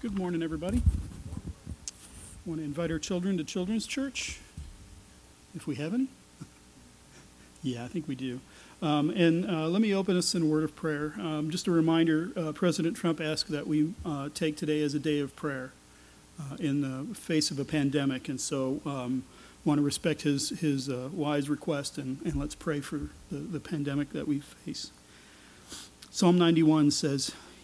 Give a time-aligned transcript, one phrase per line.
[0.00, 0.80] Good morning, everybody.
[2.46, 4.38] Want to invite our children to Children's Church,
[5.56, 6.06] if we have any.
[7.64, 8.38] yeah, I think we do.
[8.80, 11.14] Um, and uh, let me open us in a word of prayer.
[11.18, 15.00] Um, just a reminder uh, President Trump asked that we uh, take today as a
[15.00, 15.72] day of prayer
[16.40, 18.28] uh, in the face of a pandemic.
[18.28, 19.24] And so, um,
[19.64, 23.58] want to respect his, his uh, wise request and, and let's pray for the, the
[23.58, 24.92] pandemic that we face.
[26.08, 27.32] Psalm 91 says,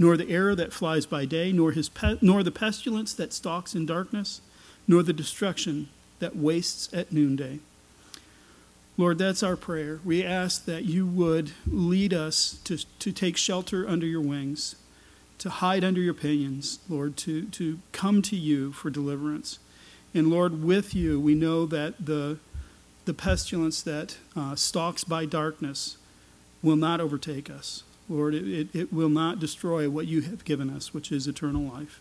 [0.00, 3.74] nor the arrow that flies by day, nor, his pe- nor the pestilence that stalks
[3.74, 4.40] in darkness,
[4.88, 5.90] nor the destruction
[6.20, 7.58] that wastes at noonday.
[8.96, 10.00] Lord, that's our prayer.
[10.02, 14.74] We ask that you would lead us to, to take shelter under your wings,
[15.36, 19.58] to hide under your pinions, Lord, to, to come to you for deliverance.
[20.14, 22.38] And Lord, with you, we know that the,
[23.04, 25.98] the pestilence that uh, stalks by darkness
[26.62, 27.82] will not overtake us.
[28.10, 32.00] Lord, it, it, will not destroy what you have given us, which is eternal life.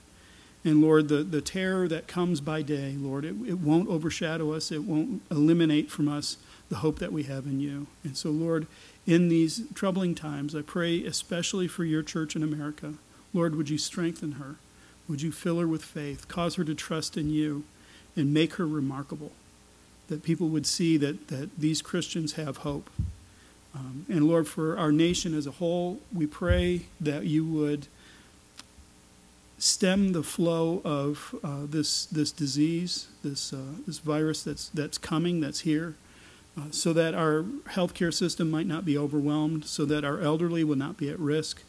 [0.66, 4.72] And Lord, the, the terror that comes by day, Lord, it, it won't overshadow us,
[4.72, 6.38] it won't eliminate from us
[6.70, 7.86] the hope that we have in you.
[8.04, 8.66] And so, Lord,
[9.06, 12.96] in these troubling times, I pray especially for your church in America.
[13.32, 14.56] Lord, would you strengthen her?
[15.08, 17.64] Would you fill her with faith, cause her to trust in you,
[18.16, 19.32] and make her remarkable?
[20.08, 22.90] That people would see that, that these Christians have hope
[23.76, 27.88] um, and Lord, for our nation as a whole, we pray that you would
[29.58, 35.40] stem the flow of uh, this this disease, this uh, this virus that's that's coming,
[35.40, 35.96] that's here,
[36.58, 40.78] uh, so that our healthcare system might not be overwhelmed, so that our elderly will
[40.78, 41.62] not be at risk.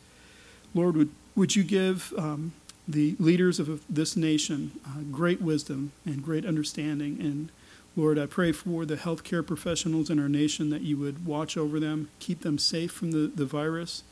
[0.75, 2.53] Lord, would would you give um,
[2.89, 7.51] the leaders of this nation uh, great wisdom and great understanding and
[7.97, 11.81] Lord, I pray for the healthcare professionals in our nation that you would watch over
[11.81, 14.05] them, keep them safe from the, the virus,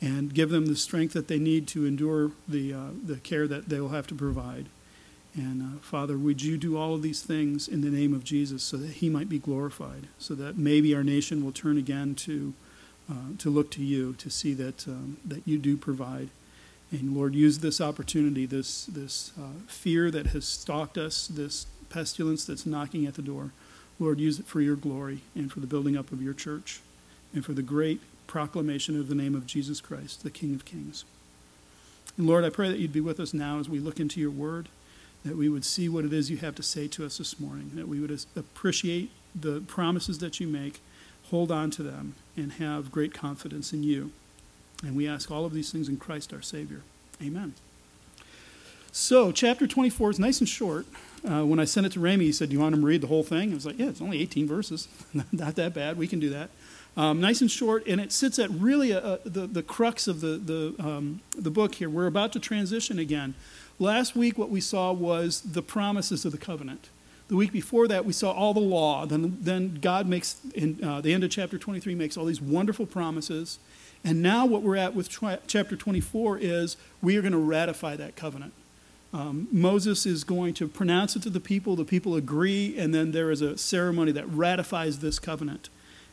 [0.00, 3.68] and give them the strength that they need to endure the, uh, the care that
[3.68, 4.66] they will have to provide.
[5.34, 8.62] And uh, Father, would you do all of these things in the name of Jesus
[8.62, 12.52] so that he might be glorified, so that maybe our nation will turn again to,
[13.10, 16.28] uh, to look to you, to see that, um, that you do provide.
[16.90, 22.44] And Lord, use this opportunity, this, this uh, fear that has stalked us, this pestilence
[22.44, 23.50] that's knocking at the door.
[23.98, 26.80] Lord, use it for your glory and for the building up of your church
[27.34, 31.04] and for the great proclamation of the name of Jesus Christ, the King of Kings.
[32.16, 34.30] And Lord, I pray that you'd be with us now as we look into your
[34.30, 34.68] word,
[35.24, 37.72] that we would see what it is you have to say to us this morning,
[37.74, 40.80] that we would appreciate the promises that you make,
[41.30, 44.12] hold on to them, and have great confidence in you.
[44.82, 46.82] And we ask all of these things in Christ our Savior.
[47.22, 47.54] Amen.
[48.94, 50.84] So, chapter 24 is nice and short.
[51.26, 53.00] Uh, when I sent it to Ramey, he said, Do you want him to read
[53.00, 53.50] the whole thing?
[53.50, 54.86] I was like, Yeah, it's only 18 verses.
[55.32, 55.96] Not that bad.
[55.96, 56.50] We can do that.
[56.94, 60.20] Um, nice and short, and it sits at really a, a, the, the crux of
[60.20, 61.88] the, the, um, the book here.
[61.88, 63.32] We're about to transition again.
[63.78, 66.90] Last week, what we saw was the promises of the covenant.
[67.28, 69.06] The week before that, we saw all the law.
[69.06, 72.84] Then, then God makes, in uh, the end of chapter 23, makes all these wonderful
[72.84, 73.58] promises.
[74.04, 75.08] And now, what we're at with
[75.46, 78.52] chapter 24 is we are going to ratify that covenant.
[79.12, 83.12] Um, Moses is going to pronounce it to the people, the people agree, and then
[83.12, 85.68] there is a ceremony that ratifies this covenant.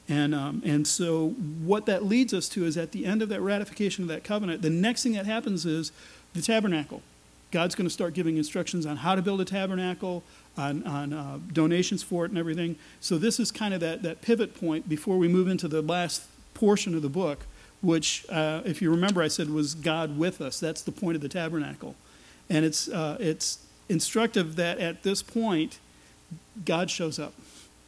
[0.09, 3.41] And, um, and so, what that leads us to is at the end of that
[3.41, 5.91] ratification of that covenant, the next thing that happens is
[6.33, 7.01] the tabernacle.
[7.51, 10.23] God's going to start giving instructions on how to build a tabernacle,
[10.57, 12.75] on, on uh, donations for it, and everything.
[12.99, 16.23] So, this is kind of that, that pivot point before we move into the last
[16.55, 17.45] portion of the book,
[17.81, 20.59] which, uh, if you remember, I said was God with us.
[20.59, 21.95] That's the point of the tabernacle.
[22.49, 25.79] And it's, uh, it's instructive that at this point,
[26.65, 27.33] God shows up.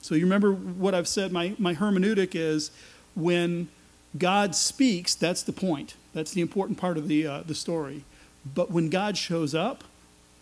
[0.01, 2.71] So you remember what I've said, my, my hermeneutic is
[3.15, 3.69] when
[4.17, 5.95] God speaks, that's the point.
[6.13, 8.03] That's the important part of the, uh, the story.
[8.45, 9.83] But when God shows up,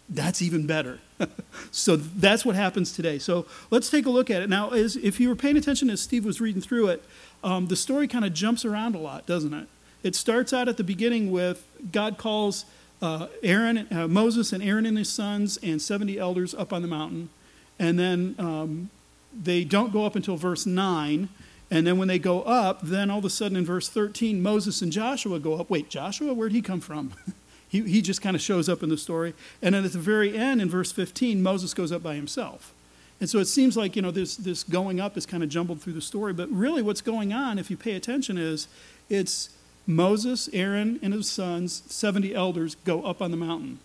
[0.09, 0.99] that's even better.
[1.71, 3.19] so that's what happens today.
[3.19, 4.49] So let's take a look at it.
[4.49, 7.03] Now, as, if you were paying attention as Steve was reading through it,
[7.43, 9.67] um, the story kind of jumps around a lot, doesn't it?
[10.01, 12.65] It starts out at the beginning with God calls
[13.01, 16.87] uh, Aaron, uh, Moses and Aaron and his sons and 70 elders up on the
[16.87, 17.29] mountain.
[17.77, 18.89] And then um,
[19.33, 21.29] they don't go up until verse 9.
[21.71, 24.81] And then when they go up, then all of a sudden in verse 13, Moses
[24.81, 25.69] and Joshua go up.
[25.69, 26.33] Wait, Joshua?
[26.33, 27.13] Where'd he come from?
[27.69, 29.35] He, he just kind of shows up in the story.
[29.61, 32.73] And then at the very end, in verse 15, Moses goes up by himself.
[33.19, 35.81] And so it seems like, you know, this, this going up is kind of jumbled
[35.81, 36.33] through the story.
[36.33, 38.67] But really, what's going on, if you pay attention, is
[39.07, 39.49] it's
[39.89, 43.79] Moses, Aaron, and his sons, 70 elders, go up on the mountain.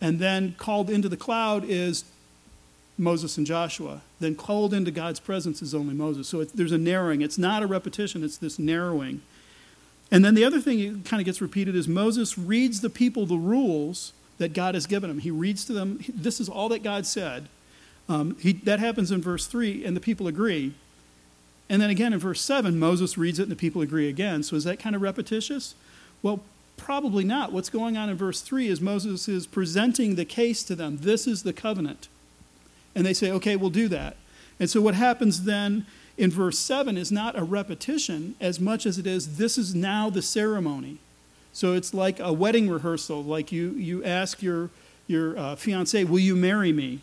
[0.00, 2.04] And then called into the cloud is
[2.96, 4.00] Moses and Joshua.
[4.20, 6.28] Then called into God's presence is only Moses.
[6.28, 7.20] So it, there's a narrowing.
[7.20, 9.20] It's not a repetition, it's this narrowing.
[10.10, 13.26] And then the other thing that kind of gets repeated is Moses reads the people
[13.26, 15.18] the rules that God has given him.
[15.18, 17.48] He reads to them, this is all that God said.
[18.08, 20.72] Um, he, that happens in verse 3, and the people agree.
[21.70, 24.42] And then again in verse 7, Moses reads it and the people agree again.
[24.42, 25.74] So is that kind of repetitious?
[26.22, 26.40] Well,
[26.76, 27.52] probably not.
[27.52, 30.98] What's going on in verse 3 is Moses is presenting the case to them.
[30.98, 32.08] This is the covenant.
[32.94, 34.16] And they say, okay, we'll do that.
[34.58, 35.86] And so what happens then
[36.16, 40.10] in verse 7 is not a repetition as much as it is this is now
[40.10, 40.98] the ceremony.
[41.52, 44.70] So it's like a wedding rehearsal, like you, you ask your,
[45.06, 47.00] your uh, fiance, Will you marry me?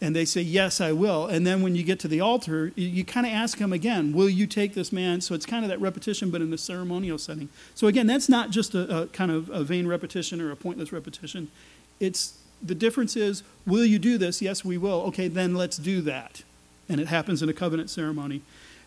[0.00, 1.26] And they say, Yes, I will.
[1.26, 4.28] And then when you get to the altar, you, kind of ask them again, Will
[4.28, 5.20] you take this man?
[5.20, 7.48] So it's kind of that repetition, but in the ceremonial setting.
[7.74, 10.92] So again, that's not just a, a kind of a vain repetition or a pointless
[10.92, 11.50] repetition.
[11.98, 14.40] It's the difference is, Will you do this?
[14.40, 15.02] Yes, we will.
[15.02, 16.42] Okay, then let's do that.
[16.88, 18.42] And it happens in a covenant ceremony.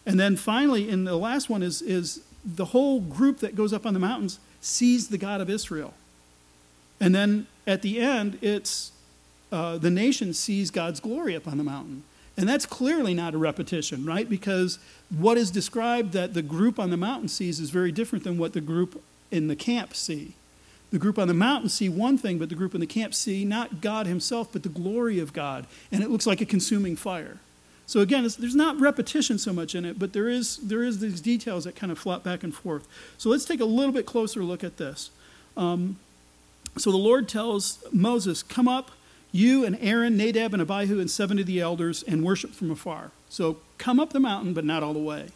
[0.06, 3.86] And then finally, in the last one, is, is the whole group that goes up
[3.86, 5.94] on the mountains sees the God of Israel.
[7.00, 8.92] And then at the end, it's
[9.54, 12.02] uh, the nation sees God's glory up on the mountain.
[12.36, 14.28] And that's clearly not a repetition, right?
[14.28, 14.80] Because
[15.16, 18.54] what is described that the group on the mountain sees is very different than what
[18.54, 20.34] the group in the camp see.
[20.90, 23.46] The group on the mountain see one thing, but the group in the camp see
[23.46, 25.68] not God himself, but the glory of God.
[25.92, 27.38] And it looks like a consuming fire.
[27.86, 31.22] So again, there's not repetition so much in it, but there is, there is these
[31.22, 32.88] details that kind of flop back and forth.
[33.20, 35.12] So let's take a little bit closer look at this.
[35.56, 36.00] Um,
[36.76, 38.90] so the Lord tells Moses, Come up
[39.34, 43.12] you and Aaron, Nadab, and Abihu, and 70 of the elders, and worship from afar.
[43.28, 45.30] So come up the mountain, but not all the way.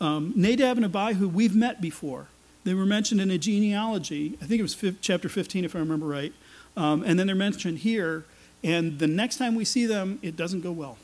[0.00, 2.28] Um, Nadab and Abihu, we've met before.
[2.64, 4.38] They were mentioned in a genealogy.
[4.42, 6.32] I think it was chapter 15, if I remember right.
[6.76, 8.24] Um, and then they're mentioned here.
[8.64, 10.96] And the next time we see them, it doesn't go well.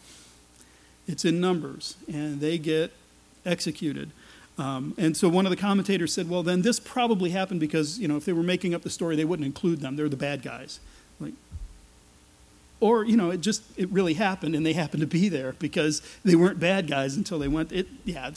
[1.06, 2.92] It's in Numbers, and they get
[3.44, 4.10] executed.
[4.56, 8.08] Um, and so one of the commentators said, well, then this probably happened because, you
[8.08, 9.96] know, if they were making up the story, they wouldn't include them.
[9.96, 10.80] They're the bad guys.
[11.18, 11.34] Like,
[12.80, 16.02] or you know it just it really happened and they happened to be there because
[16.24, 18.30] they weren't bad guys until they went it yeah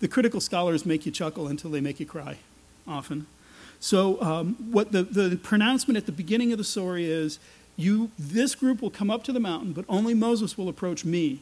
[0.00, 2.36] the critical scholars make you chuckle until they make you cry
[2.86, 3.26] often.
[3.80, 7.38] So um, what the, the pronouncement at the beginning of the story is
[7.76, 11.40] you this group will come up to the mountain but only moses will approach me.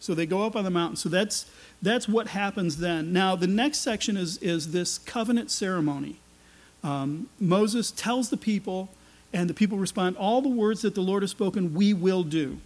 [0.00, 0.96] So they go up on the mountain.
[0.96, 1.46] So that's
[1.80, 3.12] that's what happens then.
[3.12, 6.16] Now the next section is is this covenant ceremony.
[6.82, 8.88] Um, moses tells the people
[9.34, 12.58] and the people respond, All the words that the Lord has spoken, we will do.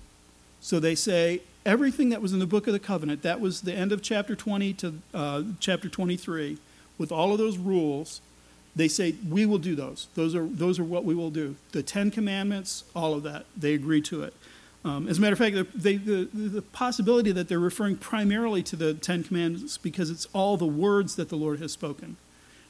[0.60, 3.72] So they say, Everything that was in the book of the covenant, that was the
[3.72, 6.58] end of chapter 20 to uh, chapter 23,
[6.98, 8.20] with all of those rules,
[8.76, 10.08] they say, We will do those.
[10.14, 11.56] Those are, those are what we will do.
[11.72, 14.34] The Ten Commandments, all of that, they agree to it.
[14.84, 18.76] Um, as a matter of fact, they, the, the possibility that they're referring primarily to
[18.76, 22.16] the Ten Commandments because it's all the words that the Lord has spoken.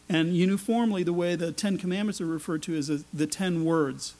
[0.08, 4.14] And uniformly, the way the Ten Commandments are referred to is the ten words,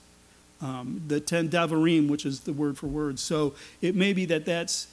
[0.61, 3.23] um, the ten davarim, which is the word for words.
[3.23, 4.89] So it may be that that's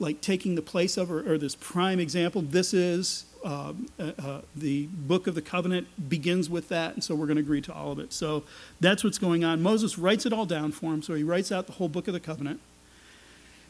[0.00, 2.40] like taking the place of, or, or this prime example.
[2.40, 7.14] This is uh, uh, uh, the book of the covenant begins with that, and so
[7.14, 8.12] we're going to agree to all of it.
[8.12, 8.44] So
[8.80, 9.62] that's what's going on.
[9.62, 12.14] Moses writes it all down for him, so he writes out the whole book of
[12.14, 12.60] the covenant.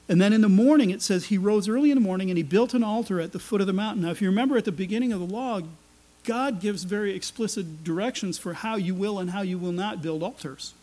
[0.09, 2.43] And then in the morning, it says he rose early in the morning and he
[2.43, 4.02] built an altar at the foot of the mountain.
[4.02, 5.61] Now, if you remember at the beginning of the law,
[6.28, 10.23] God gives very explicit directions for how you will and how you will not build
[10.23, 10.75] altars.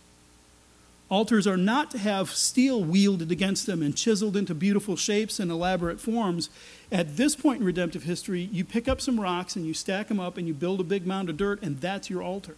[1.07, 5.51] Altars are not to have steel wielded against them and chiseled into beautiful shapes and
[5.51, 6.49] elaborate forms.
[6.91, 10.19] At this point in redemptive history, you pick up some rocks and you stack them
[10.19, 12.55] up and you build a big mound of dirt, and that's your altar.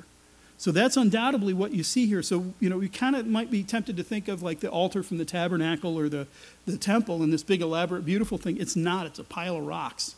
[0.57, 2.23] So that's undoubtedly what you see here.
[2.23, 5.03] So, you know, you kind of might be tempted to think of like the altar
[5.03, 6.25] from the tabernacle or the,
[6.65, 8.55] the temple and this big, elaborate, beautiful thing.
[8.55, 10.15] It's not, it's a pile of rocks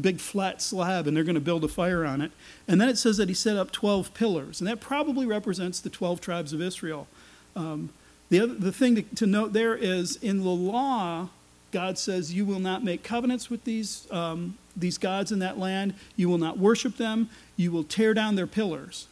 [0.00, 2.32] big flat slab and they're going to build a fire on it.
[2.66, 5.90] And then it says that he set up 12 pillars, and that probably represents the
[5.90, 7.06] 12 tribes of Israel.
[7.54, 7.90] Um,
[8.28, 11.28] the, other, the thing to, to, note there is in the law,
[11.72, 15.94] God says, You will not make covenants with these, um, these gods in that land,
[16.16, 19.06] you will not worship them, you will tear down their pillars.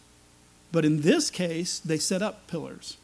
[0.72, 2.96] But in this case, they set up pillars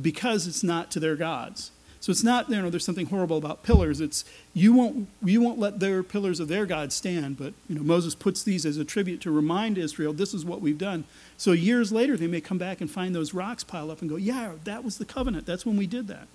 [0.00, 1.70] because it's not to their gods.
[2.02, 4.00] So it's not, you know, there's something horrible about pillars.
[4.00, 7.82] It's you won't you won't let their pillars of their God stand, but you know,
[7.84, 11.04] Moses puts these as a tribute to remind Israel this is what we've done.
[11.36, 14.16] So years later they may come back and find those rocks piled up and go,
[14.16, 15.46] Yeah, that was the covenant.
[15.46, 16.26] That's when we did that.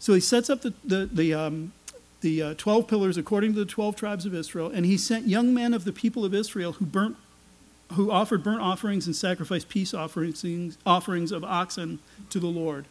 [0.00, 1.72] So he sets up the the, the um,
[2.22, 5.54] the uh, 12 pillars according to the 12 tribes of Israel, and he sent young
[5.54, 7.16] men of the people of Israel who burnt
[7.92, 12.86] who offered burnt offerings and sacrificed peace offerings, offerings of oxen to the Lord.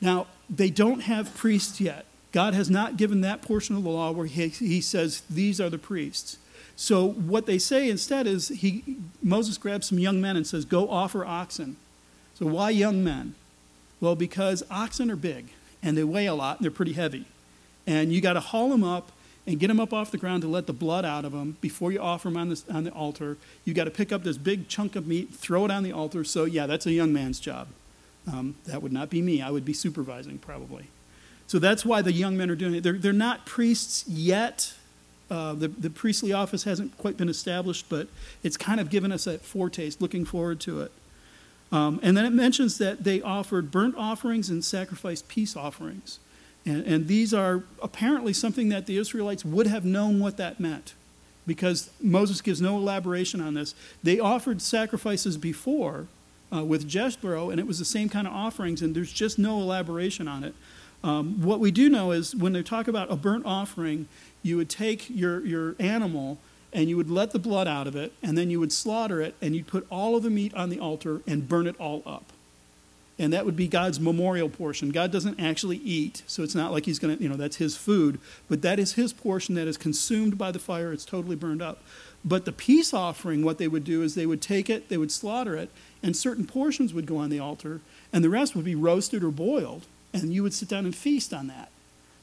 [0.00, 2.06] Now, they don't have priests yet.
[2.32, 5.68] God has not given that portion of the law where he, he says, These are
[5.68, 6.38] the priests.
[6.76, 10.88] So, what they say instead is he, Moses grabs some young men and says, Go
[10.88, 11.76] offer oxen.
[12.34, 13.34] So, why young men?
[14.00, 15.48] Well, because oxen are big
[15.82, 17.26] and they weigh a lot and they're pretty heavy.
[17.86, 19.12] And you got to haul them up
[19.46, 21.92] and get them up off the ground to let the blood out of them before
[21.92, 23.36] you offer them on, this, on the altar.
[23.64, 26.24] You got to pick up this big chunk of meat, throw it on the altar.
[26.24, 27.68] So, yeah, that's a young man's job.
[28.26, 29.42] Um, that would not be me.
[29.42, 30.86] I would be supervising probably.
[31.46, 32.82] So that's why the young men are doing it.
[32.82, 34.74] They're, they're not priests yet.
[35.30, 38.08] Uh, the, the priestly office hasn't quite been established, but
[38.42, 40.92] it's kind of given us that foretaste, looking forward to it.
[41.72, 46.18] Um, and then it mentions that they offered burnt offerings and sacrificed peace offerings.
[46.66, 50.94] And, and these are apparently something that the Israelites would have known what that meant
[51.46, 53.74] because Moses gives no elaboration on this.
[54.02, 56.06] They offered sacrifices before,
[56.52, 59.60] uh, with Jethro, and it was the same kind of offerings, and there's just no
[59.60, 60.54] elaboration on it.
[61.02, 64.08] Um, what we do know is when they talk about a burnt offering,
[64.42, 66.38] you would take your, your animal
[66.72, 69.34] and you would let the blood out of it, and then you would slaughter it,
[69.42, 72.32] and you'd put all of the meat on the altar and burn it all up.
[73.18, 74.90] And that would be God's memorial portion.
[74.90, 77.76] God doesn't actually eat, so it's not like he's going to, you know, that's his
[77.76, 80.92] food, but that is his portion that is consumed by the fire.
[80.92, 81.82] It's totally burned up.
[82.24, 85.10] But the peace offering, what they would do is they would take it, they would
[85.10, 85.70] slaughter it,
[86.02, 87.80] and certain portions would go on the altar,
[88.12, 91.32] and the rest would be roasted or boiled, and you would sit down and feast
[91.32, 91.70] on that.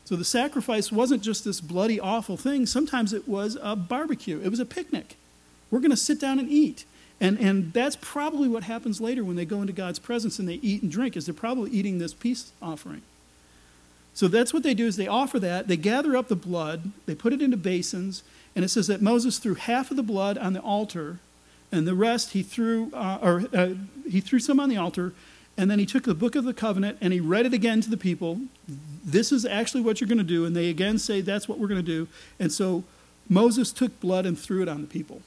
[0.05, 2.65] So the sacrifice wasn't just this bloody, awful thing.
[2.65, 5.15] Sometimes it was a barbecue, it was a picnic.
[5.69, 6.85] We're going to sit down and eat.
[7.19, 10.55] And, and that's probably what happens later when they go into God's presence and they
[10.55, 13.01] eat and drink, is they're probably eating this peace offering.
[14.13, 15.67] So that's what they do is they offer that.
[15.67, 18.23] They gather up the blood, they put it into basins,
[18.55, 21.19] and it says that Moses threw half of the blood on the altar
[21.71, 23.73] and the rest he threw, uh, or uh,
[24.09, 25.13] he threw some on the altar,
[25.57, 27.89] and then he took the book of the covenant and he read it again to
[27.89, 28.41] the people.
[29.03, 31.67] This is actually what you're going to do, and they again say that's what we're
[31.67, 32.07] going to do.
[32.39, 32.83] And so
[33.27, 35.21] Moses took blood and threw it on the people.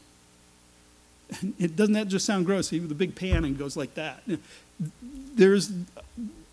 [1.59, 2.71] It doesn't that just sound gross?
[2.71, 4.23] He with a big pan and goes like that.
[5.35, 5.71] There's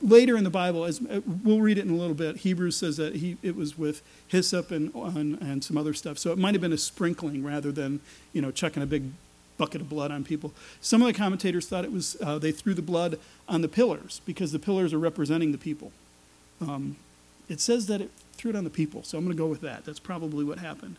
[0.02, 2.38] later in the Bible, as uh, we'll read it in a little bit.
[2.38, 6.20] Hebrews says that he it was with hyssop and and, and some other stuff.
[6.20, 8.02] So it might have been a sprinkling rather than
[8.34, 9.12] you know chucking a big
[9.58, 10.54] bucket of blood on people.
[10.82, 14.22] Some of the commentators thought it was uh, they threw the blood on the pillars
[14.26, 15.92] because the pillars are representing the people.
[16.62, 16.98] Um,
[17.50, 19.62] it says that it threw it on the people, so I'm going to go with
[19.62, 19.86] that.
[19.86, 20.98] That's probably what happened.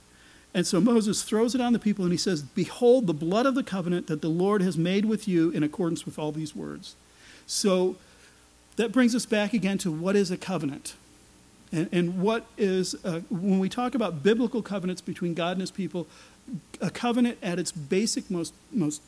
[0.54, 3.54] And so Moses throws it on the people and he says, Behold the blood of
[3.54, 6.96] the covenant that the Lord has made with you in accordance with all these words.
[7.46, 7.96] So
[8.76, 10.94] that brings us back again to what is a covenant?
[11.70, 15.70] And, and what is, uh, when we talk about biblical covenants between God and his
[15.70, 16.06] people,
[16.80, 19.02] a covenant at its basic, most, most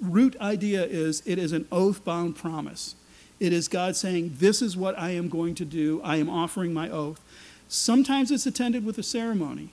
[0.00, 2.94] root idea is it is an oath bound promise.
[3.40, 6.00] It is God saying, This is what I am going to do.
[6.02, 7.20] I am offering my oath.
[7.68, 9.70] Sometimes it's attended with a ceremony.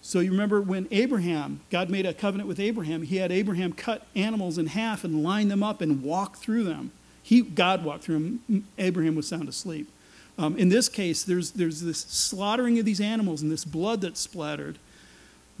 [0.00, 4.06] So you remember when Abraham, God made a covenant with Abraham, he had Abraham cut
[4.16, 6.90] animals in half and line them up and walk through them.
[7.22, 8.66] He, God walked through them.
[8.78, 9.88] Abraham was sound asleep.
[10.38, 14.18] Um, in this case, there's, there's this slaughtering of these animals and this blood that's
[14.18, 14.78] splattered.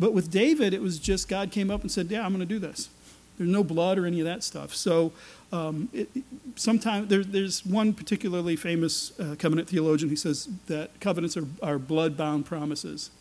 [0.02, 2.44] But with David, it was just God came up and said, Yeah, I'm going to
[2.44, 2.88] do this.
[3.38, 4.74] There's no blood or any of that stuff.
[4.74, 5.12] So
[5.52, 5.90] um,
[6.56, 11.78] sometimes there, there's one particularly famous uh, covenant theologian who says that covenants are, are
[11.78, 13.12] blood bound promises.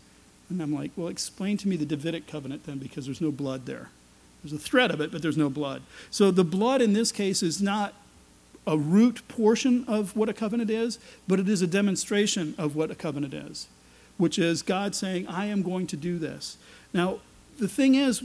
[0.49, 3.67] And I'm like, Well, explain to me the Davidic covenant then, because there's no blood
[3.67, 3.89] there.
[4.41, 5.83] There's a threat of it, but there's no blood.
[6.09, 7.93] So the blood in this case is not
[8.65, 10.97] a root portion of what a covenant is,
[11.27, 13.67] but it is a demonstration of what a covenant is
[14.21, 16.57] which is God saying, I am going to do this.
[16.93, 17.21] Now,
[17.57, 18.23] the thing is,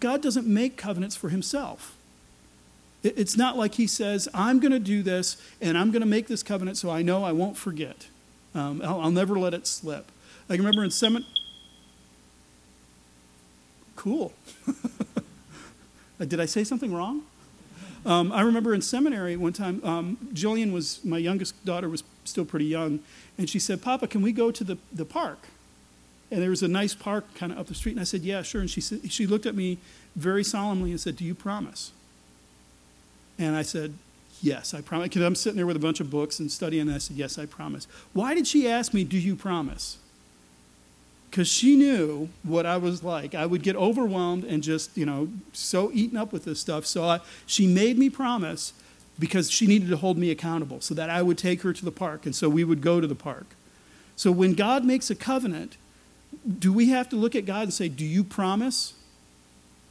[0.00, 1.96] God doesn't make covenants for himself.
[3.02, 6.26] It's not like he says, I'm going to do this and I'm going to make
[6.26, 8.08] this covenant so I know I won't forget.
[8.54, 10.12] Um, I'll, I'll, never let it slip.
[10.50, 11.24] I can remember in seven.
[13.94, 14.34] Cool.
[16.18, 17.22] Did I say something wrong?
[18.04, 22.44] Um, I remember in seminary one time, um, Jillian was, my youngest daughter was still
[22.44, 23.00] pretty young,
[23.38, 25.38] and she said, Papa, can we go to the, the park?
[26.30, 27.92] And there was a nice park kind of up the street.
[27.92, 28.60] And I said, Yeah, sure.
[28.60, 29.78] And she, said, she looked at me
[30.16, 31.92] very solemnly and said, Do you promise?
[33.38, 33.94] And I said,
[34.42, 35.08] Yes, I promise.
[35.08, 37.38] Because I'm sitting there with a bunch of books and studying, and I said, Yes,
[37.38, 37.86] I promise.
[38.12, 39.98] Why did she ask me, Do you promise?
[41.30, 43.34] Because she knew what I was like.
[43.34, 46.86] I would get overwhelmed and just, you know, so eaten up with this stuff.
[46.86, 48.72] So I, she made me promise
[49.18, 51.90] because she needed to hold me accountable so that I would take her to the
[51.90, 52.26] park.
[52.26, 53.46] And so we would go to the park.
[54.14, 55.76] So when God makes a covenant,
[56.58, 58.94] do we have to look at God and say, Do you promise?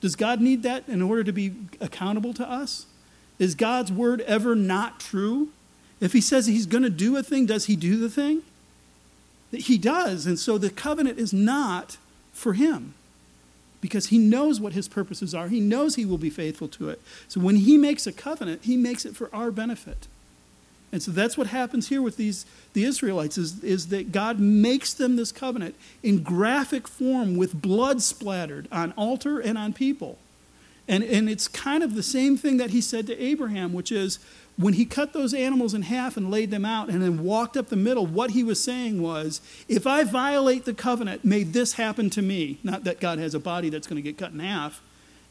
[0.01, 2.86] Does God need that in order to be accountable to us?
[3.39, 5.50] Is God's word ever not true?
[6.00, 8.44] If he says he's going to do a thing, does he do the thing?
[9.51, 10.25] He does.
[10.25, 11.98] And so the covenant is not
[12.34, 12.94] for him
[13.86, 15.48] because he knows what his purposes are.
[15.48, 17.00] He knows he will be faithful to it.
[17.27, 20.08] So when he makes a covenant, he makes it for our benefit.
[20.92, 24.92] And so that's what happens here with these the Israelites is, is that God makes
[24.92, 30.18] them this covenant in graphic form with blood splattered on altar and on people.
[30.88, 34.18] And, and it's kind of the same thing that he said to Abraham, which is
[34.58, 37.68] when he cut those animals in half and laid them out and then walked up
[37.68, 42.10] the middle, what he was saying was, if I violate the covenant, may this happen
[42.12, 42.60] to me.
[42.64, 44.82] Not that God has a body that's going to get cut in half,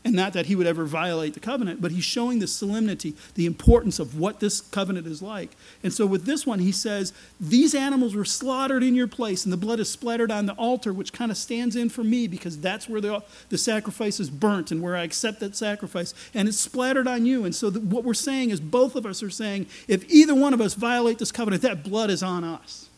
[0.05, 3.47] and not that he would ever violate the covenant, but he's showing the solemnity, the
[3.47, 5.57] importance of what this covenant is like.
[5.83, 9.53] And so with this one, he says, These animals were slaughtered in your place, and
[9.53, 12.59] the blood is splattered on the altar, which kind of stands in for me because
[12.59, 16.13] that's where the, the sacrifice is burnt and where I accept that sacrifice.
[16.35, 17.47] And it's splattered on you.
[17.47, 20.53] And so the, what we're saying is, both of us are saying, if either one
[20.53, 22.91] of us violate this covenant, that blood is on us.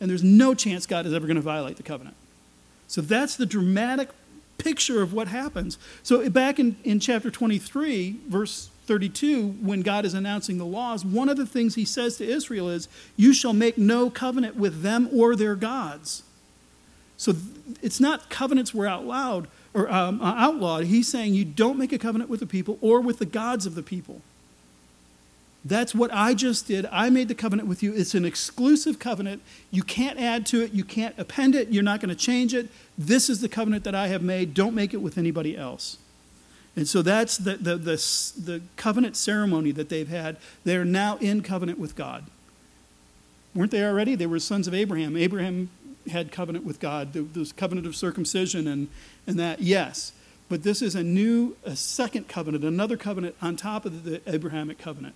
[0.00, 2.16] And there's no chance God is ever going to violate the covenant.
[2.86, 4.10] So that's the dramatic
[4.58, 5.78] picture of what happens.
[6.02, 11.28] So, back in, in chapter 23, verse 32, when God is announcing the laws, one
[11.28, 15.08] of the things he says to Israel is, You shall make no covenant with them
[15.12, 16.22] or their gods.
[17.16, 17.34] So,
[17.82, 20.84] it's not covenants were out loud or um, uh, outlawed.
[20.84, 23.74] He's saying you don't make a covenant with the people or with the gods of
[23.74, 24.22] the people.
[25.64, 26.86] That's what I just did.
[26.92, 27.94] I made the covenant with you.
[27.94, 29.40] It's an exclusive covenant.
[29.70, 32.68] You can't add to it, you can't append it, you're not going to change it.
[32.98, 34.52] This is the covenant that I have made.
[34.52, 35.96] Don't make it with anybody else.
[36.76, 37.96] And so that's the, the, the,
[38.44, 40.36] the covenant ceremony that they've had.
[40.64, 42.24] They're now in covenant with God.
[43.54, 44.16] Weren't they already?
[44.16, 45.16] They were sons of Abraham.
[45.16, 45.70] Abraham
[46.10, 47.12] had covenant with God.
[47.14, 48.88] There was covenant of circumcision and,
[49.26, 50.12] and that, yes.
[50.50, 54.76] But this is a new, a second covenant, another covenant on top of the Abrahamic
[54.76, 55.14] covenant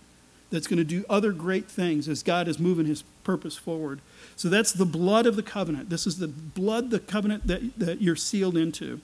[0.51, 4.01] that's going to do other great things as God is moving his purpose forward.
[4.37, 5.91] So that's the blood of the covenant.
[5.91, 9.01] This is the blood, the covenant that, that you're sealed into.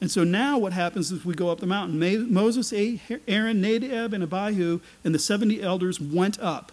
[0.00, 2.32] And so now what happens is we go up the mountain.
[2.32, 6.72] Moses, Aaron, Nadab, and Abihu, and the 70 elders went up.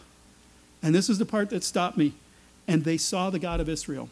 [0.84, 2.13] And this is the part that stopped me.
[2.67, 4.10] And they saw the God of Israel.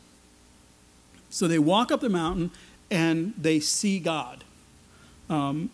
[1.30, 2.52] So they walk up the mountain
[2.92, 4.44] and they see God.
[5.30, 5.72] Um,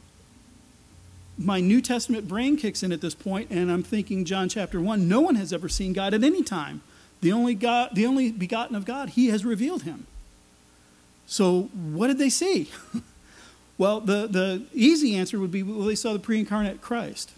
[1.40, 5.08] my New Testament brain kicks in at this point, and I'm thinking John chapter 1
[5.08, 6.82] no one has ever seen God at any time.
[7.22, 10.06] The only, God, the only begotten of God, he has revealed him.
[11.26, 12.70] So, what did they see?
[13.78, 17.32] well, the, the easy answer would be well, they saw the pre incarnate Christ.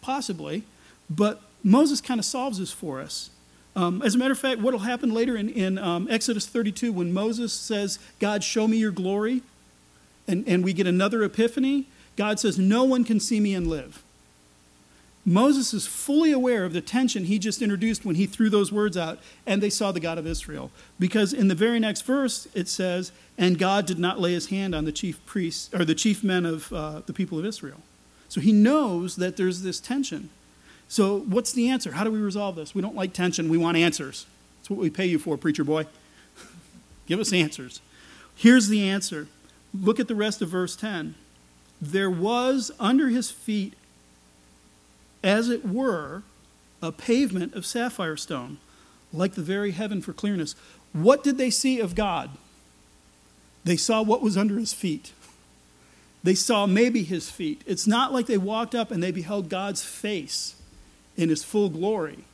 [0.00, 0.64] Possibly.
[1.10, 3.30] But Moses kind of solves this for us.
[3.74, 6.92] Um, as a matter of fact, what will happen later in, in um, Exodus 32
[6.92, 9.42] when Moses says, God, show me your glory,
[10.26, 11.86] and, and we get another epiphany,
[12.18, 14.02] God says, No one can see me and live.
[15.24, 18.96] Moses is fully aware of the tension he just introduced when he threw those words
[18.96, 20.72] out, and they saw the God of Israel.
[20.98, 24.74] Because in the very next verse, it says, And God did not lay his hand
[24.74, 27.82] on the chief priests, or the chief men of uh, the people of Israel.
[28.28, 30.30] So he knows that there's this tension.
[30.88, 31.92] So, what's the answer?
[31.92, 32.74] How do we resolve this?
[32.74, 34.26] We don't like tension, we want answers.
[34.58, 35.86] That's what we pay you for, preacher boy.
[37.06, 37.80] Give us answers.
[38.34, 39.28] Here's the answer.
[39.78, 41.14] Look at the rest of verse 10
[41.80, 43.74] there was under his feet,
[45.22, 46.22] as it were,
[46.82, 48.58] a pavement of sapphire stone,
[49.12, 50.54] like the very heaven for clearness.
[50.92, 52.30] What did they see of God?
[53.64, 55.12] They saw what was under his feet.
[56.22, 57.62] They saw maybe his feet.
[57.66, 60.56] It's not like they walked up and they beheld God's face
[61.16, 62.24] in his full glory.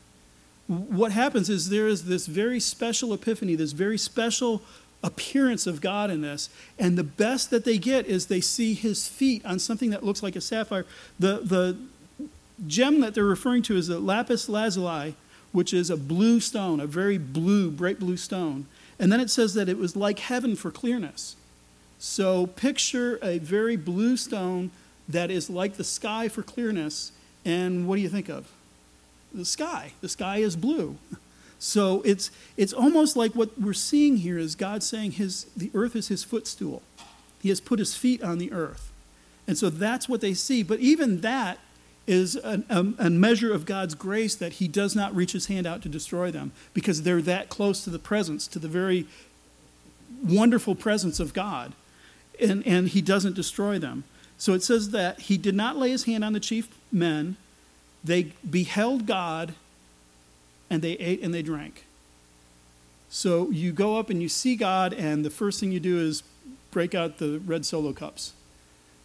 [0.66, 4.62] What happens is there is this very special epiphany, this very special
[5.04, 6.48] appearance of God in this.
[6.78, 10.22] And the best that they get is they see his feet on something that looks
[10.22, 10.86] like a sapphire.
[11.20, 11.76] The, the
[12.66, 15.14] gem that they're referring to is the lapis lazuli,
[15.52, 18.66] which is a blue stone, a very blue, bright blue stone.
[18.98, 21.36] And then it says that it was like heaven for clearness.
[21.98, 24.70] So picture a very blue stone
[25.08, 27.12] that is like the sky for clearness.
[27.44, 28.50] And what do you think of?
[29.32, 29.92] The sky.
[30.00, 30.96] The sky is blue.
[31.64, 35.96] So it's, it's almost like what we're seeing here is God saying his, the earth
[35.96, 36.82] is his footstool.
[37.40, 38.92] He has put his feet on the earth.
[39.48, 40.62] And so that's what they see.
[40.62, 41.58] But even that
[42.06, 45.66] is an, a, a measure of God's grace that he does not reach his hand
[45.66, 49.06] out to destroy them because they're that close to the presence, to the very
[50.22, 51.72] wonderful presence of God.
[52.38, 54.04] And, and he doesn't destroy them.
[54.36, 57.38] So it says that he did not lay his hand on the chief men.
[58.04, 59.54] They beheld God
[60.70, 61.84] and they ate and they drank.
[63.08, 66.22] So you go up and you see God, and the first thing you do is
[66.70, 68.32] break out the red solo cups.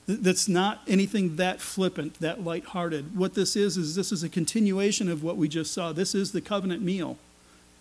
[0.08, 3.16] That's not anything that flippant, that lighthearted.
[3.16, 5.94] What this is, is this is a continuation of what we just saw.
[5.94, 7.18] This is the covenant meal.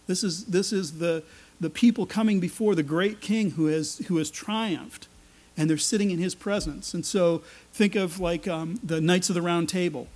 [0.07, 1.23] This is, this is the,
[1.59, 5.09] the people coming before the great king who has, who has triumphed,
[5.57, 6.93] and they're sitting in his presence.
[6.93, 10.09] And so think of like um, the Knights of the Round Table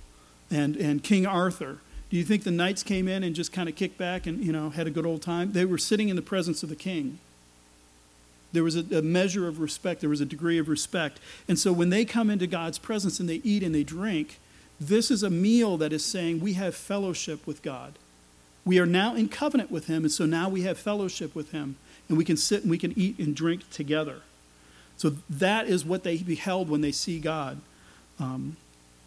[0.51, 1.79] and, and King Arthur.
[2.13, 4.51] Do you think the knights came in and just kind of kicked back and you
[4.51, 5.53] know had a good old time?
[5.53, 7.17] They were sitting in the presence of the king
[8.53, 11.19] there was a, a, measure of respect, there was a degree of respect.
[11.47, 14.39] And so when they come into God's presence and they eat and they drink,
[14.79, 17.93] this is a meal that is saying we have fellowship with God.
[18.63, 21.75] We are now in covenant with Him, and so now we have fellowship with Him,
[22.07, 24.21] and we can sit and we can eat and drink together.
[24.95, 27.59] So that is what they beheld when they see God.
[28.19, 28.55] Um,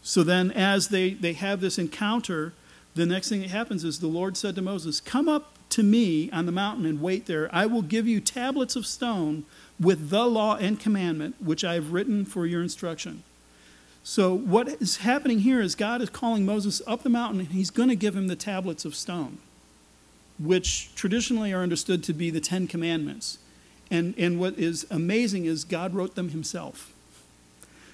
[0.03, 2.53] so then, as they, they have this encounter,
[2.97, 6.31] the next thing that happens is the Lord said to Moses, Come up to me
[6.31, 7.55] on the mountain and wait there.
[7.55, 9.45] I will give you tablets of stone
[9.79, 13.23] with the law and commandment which I have written for your instruction.
[14.03, 17.71] So, what is happening here is God is calling Moses up the mountain and he's
[17.71, 19.39] going to give him the tablets of stone,
[20.39, 23.39] which traditionally are understood to be the Ten Commandments.
[23.91, 26.95] And, and what is amazing is God wrote them himself.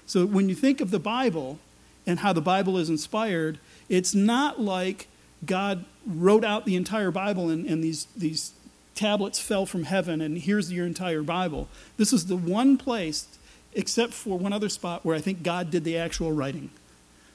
[0.05, 1.59] So, when you think of the Bible
[2.07, 3.57] and how the Bible is inspired,
[3.89, 5.07] it's not like
[5.45, 8.53] God wrote out the entire Bible and, and these, these
[8.95, 11.67] tablets fell from heaven and here's your entire Bible.
[11.97, 13.27] This is the one place,
[13.73, 16.69] except for one other spot, where I think God did the actual writing.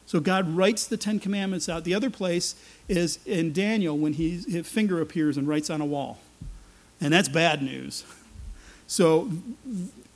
[0.06, 1.84] So God writes the Ten Commandments out.
[1.84, 2.54] The other place
[2.88, 6.18] is in Daniel when he, his finger appears and writes on a wall.
[6.98, 8.04] And that's bad news.
[8.86, 9.30] So,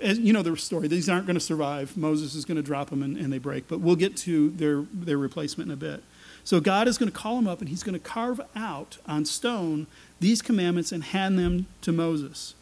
[0.00, 1.94] as you know the story, these aren't going to survive.
[1.94, 3.68] Moses is going to drop them and, and they break.
[3.68, 6.02] But we'll get to their, their replacement in a bit.
[6.44, 9.24] So God is going to call him up and he's going to carve out on
[9.24, 9.86] stone
[10.20, 12.54] these commandments and hand them to Moses.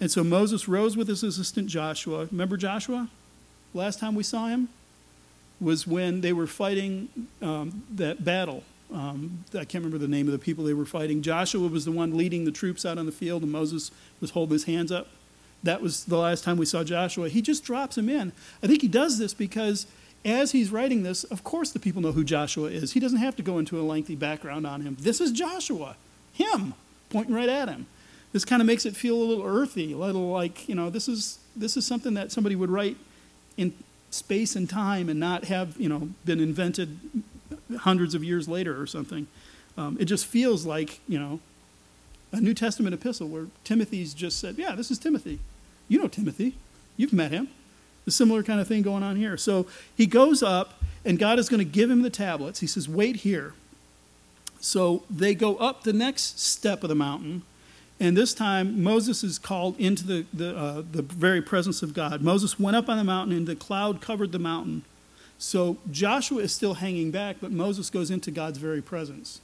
[0.00, 2.28] And so Moses rose with his assistant Joshua.
[2.30, 3.08] Remember Joshua?
[3.74, 4.68] Last time we saw him
[5.60, 7.08] was when they were fighting
[7.40, 8.62] um, that battle.
[8.92, 11.22] Um, I can't remember the name of the people they were fighting.
[11.22, 14.52] Joshua was the one leading the troops out on the field, and Moses was holding
[14.52, 15.08] his hands up.
[15.62, 17.28] That was the last time we saw Joshua.
[17.28, 18.32] He just drops him in.
[18.62, 19.86] I think he does this because
[20.26, 22.92] as he's writing this, of course the people know who Joshua is.
[22.92, 24.96] He doesn't have to go into a lengthy background on him.
[25.00, 25.96] This is Joshua,
[26.32, 26.74] him,
[27.10, 27.86] pointing right at him.
[28.32, 31.08] This kind of makes it feel a little earthy, a little like, you know, this
[31.08, 32.96] is this is something that somebody would write
[33.56, 33.72] in
[34.10, 36.98] space and time and not have, you know, been invented
[37.78, 39.26] hundreds of years later or something.
[39.78, 41.40] Um, it just feels like, you know,
[42.32, 45.38] a New Testament epistle where Timothy's just said, Yeah, this is Timothy.
[45.88, 46.56] You know Timothy.
[46.96, 47.48] You've met him.
[48.06, 49.36] A similar kind of thing going on here.
[49.36, 49.66] So
[49.96, 52.60] he goes up, and God is going to give him the tablets.
[52.60, 53.54] He says, Wait here.
[54.60, 57.42] So they go up the next step of the mountain,
[58.00, 62.22] and this time Moses is called into the, the, uh, the very presence of God.
[62.22, 64.84] Moses went up on the mountain, and the cloud covered the mountain.
[65.38, 69.40] So Joshua is still hanging back, but Moses goes into God's very presence.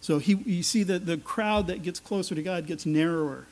[0.00, 3.46] So he, you see that the crowd that gets closer to God gets narrower,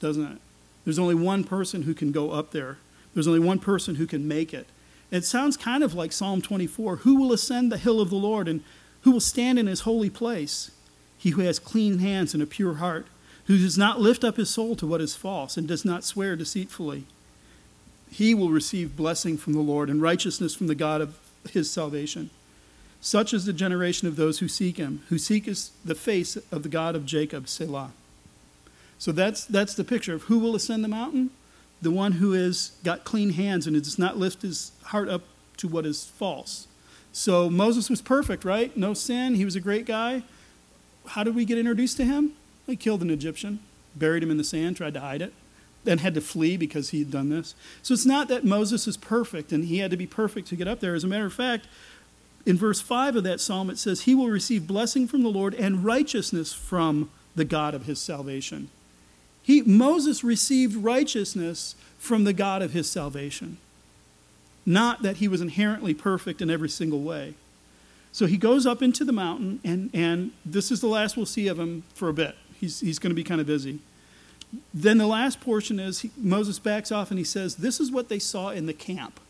[0.00, 0.38] doesn't it?
[0.84, 2.78] There's only one person who can go up there.
[3.16, 4.66] There's only one person who can make it.
[5.10, 8.46] It sounds kind of like Psalm 24 Who will ascend the hill of the Lord
[8.46, 8.62] and
[9.00, 10.70] who will stand in his holy place?
[11.16, 13.06] He who has clean hands and a pure heart,
[13.46, 16.36] who does not lift up his soul to what is false and does not swear
[16.36, 17.06] deceitfully.
[18.10, 21.18] He will receive blessing from the Lord and righteousness from the God of
[21.50, 22.28] his salvation.
[23.00, 26.68] Such is the generation of those who seek him, who seek the face of the
[26.68, 27.92] God of Jacob, Selah.
[28.98, 31.30] So that's, that's the picture of who will ascend the mountain?
[31.82, 35.22] The one who has got clean hands and does not lift his heart up
[35.58, 36.66] to what is false.
[37.12, 38.76] So Moses was perfect, right?
[38.76, 39.34] No sin.
[39.34, 40.22] He was a great guy.
[41.08, 42.32] How did we get introduced to him?
[42.66, 43.60] He killed an Egyptian,
[43.94, 45.32] buried him in the sand, tried to hide it,
[45.84, 47.54] then had to flee because he had done this.
[47.82, 50.68] So it's not that Moses is perfect and he had to be perfect to get
[50.68, 50.94] up there.
[50.94, 51.68] As a matter of fact,
[52.44, 55.54] in verse 5 of that psalm, it says, He will receive blessing from the Lord
[55.54, 58.70] and righteousness from the God of his salvation.
[59.46, 63.58] He, Moses received righteousness from the God of his salvation,
[64.66, 67.34] not that he was inherently perfect in every single way.
[68.10, 71.46] So he goes up into the mountain, and, and this is the last we'll see
[71.46, 72.34] of him for a bit.
[72.58, 73.78] He's, he's going to be kind of busy.
[74.74, 78.08] Then the last portion is he, Moses backs off and he says, This is what
[78.08, 79.20] they saw in the camp.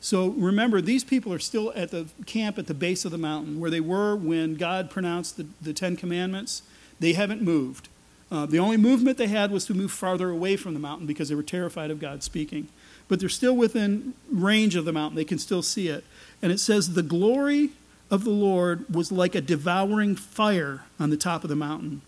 [0.00, 3.60] So remember, these people are still at the camp at the base of the mountain
[3.60, 6.62] where they were when God pronounced the, the Ten Commandments.
[6.98, 7.90] They haven't moved.
[8.30, 11.28] Uh, the only movement they had was to move farther away from the mountain because
[11.28, 12.68] they were terrified of God speaking.
[13.08, 15.16] But they're still within range of the mountain.
[15.16, 16.04] They can still see it.
[16.40, 17.70] And it says, The glory
[18.10, 22.02] of the Lord was like a devouring fire on the top of the mountain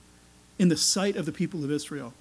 [0.58, 2.12] in the sight of the people of Israel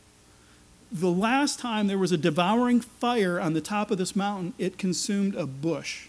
[0.91, 4.77] the last time there was a devouring fire on the top of this mountain, it
[4.77, 6.07] consumed a bush.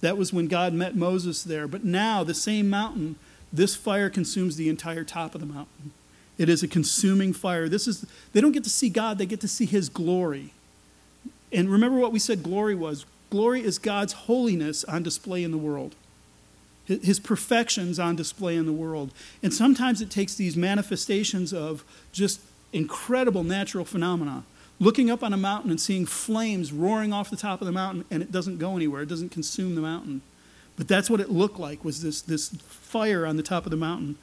[0.00, 1.66] That was when God met Moses there.
[1.66, 3.16] But now, the same mountain,
[3.50, 5.92] this fire consumes the entire top of the mountain.
[6.38, 7.68] It is a consuming fire.
[7.68, 10.52] This is they don't get to see God, they get to see his glory.
[11.52, 13.06] And remember what we said glory was.
[13.30, 15.94] Glory is God's holiness on display in the world.
[16.84, 19.10] His perfections on display in the world.
[19.42, 22.40] And sometimes it takes these manifestations of just
[22.72, 24.44] incredible natural phenomena.
[24.78, 28.04] Looking up on a mountain and seeing flames roaring off the top of the mountain,
[28.10, 29.02] and it doesn't go anywhere.
[29.02, 30.20] It doesn't consume the mountain.
[30.76, 33.76] But that's what it looked like was this, this fire on the top of the
[33.76, 34.16] mountain.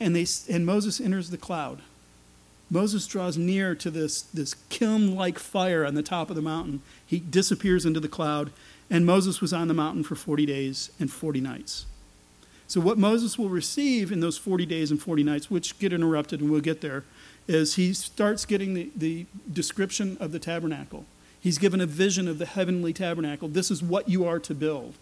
[0.00, 1.82] And, they, and Moses enters the cloud.
[2.70, 6.82] Moses draws near to this, this kiln like fire on the top of the mountain.
[7.04, 8.52] He disappears into the cloud,
[8.88, 11.86] and Moses was on the mountain for 40 days and 40 nights.
[12.68, 16.40] So, what Moses will receive in those 40 days and 40 nights, which get interrupted,
[16.40, 17.02] and we'll get there,
[17.48, 21.04] is he starts getting the, the description of the tabernacle.
[21.40, 23.48] He's given a vision of the heavenly tabernacle.
[23.48, 24.94] This is what you are to build.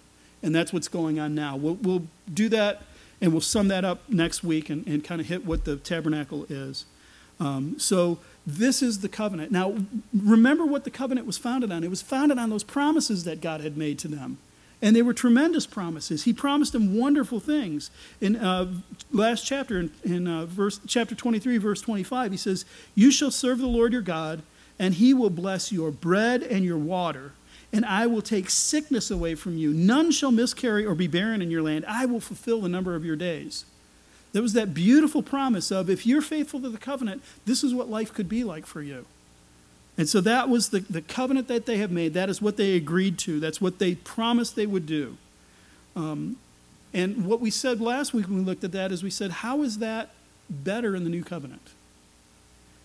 [0.42, 1.56] And that's what's going on now.
[1.56, 2.82] We'll, we'll do that
[3.20, 6.46] and we'll sum that up next week and, and kind of hit what the tabernacle
[6.48, 6.84] is.
[7.40, 9.52] Um, so, this is the covenant.
[9.52, 9.76] Now,
[10.12, 11.84] remember what the covenant was founded on.
[11.84, 14.38] It was founded on those promises that God had made to them.
[14.80, 16.24] And they were tremendous promises.
[16.24, 17.90] He promised them wonderful things.
[18.20, 18.72] In uh,
[19.12, 23.58] last chapter, in, in uh, verse, chapter 23, verse 25, he says, You shall serve
[23.58, 24.42] the Lord your God,
[24.78, 27.32] and he will bless your bread and your water,
[27.72, 29.72] and I will take sickness away from you.
[29.72, 31.84] None shall miscarry or be barren in your land.
[31.86, 33.64] I will fulfill the number of your days.
[34.32, 37.88] There was that beautiful promise of if you're faithful to the covenant, this is what
[37.88, 39.06] life could be like for you.
[39.96, 42.14] And so that was the, the covenant that they have made.
[42.14, 43.40] That is what they agreed to.
[43.40, 45.16] That's what they promised they would do.
[45.96, 46.36] Um,
[46.94, 49.62] and what we said last week when we looked at that is we said, how
[49.62, 50.10] is that
[50.48, 51.70] better in the new covenant?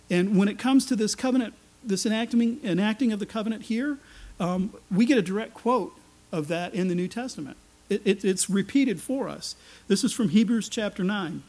[0.10, 3.98] And when it comes to this covenant, this enacting, enacting of the covenant here,
[4.44, 5.94] um, we get a direct quote
[6.32, 7.58] of that in the New Testament.
[7.90, 9.56] It, it, it's repeated for us.
[9.88, 11.44] This is from Hebrews chapter 9.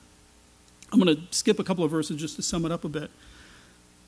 [0.93, 3.11] I'm going to skip a couple of verses just to sum it up a bit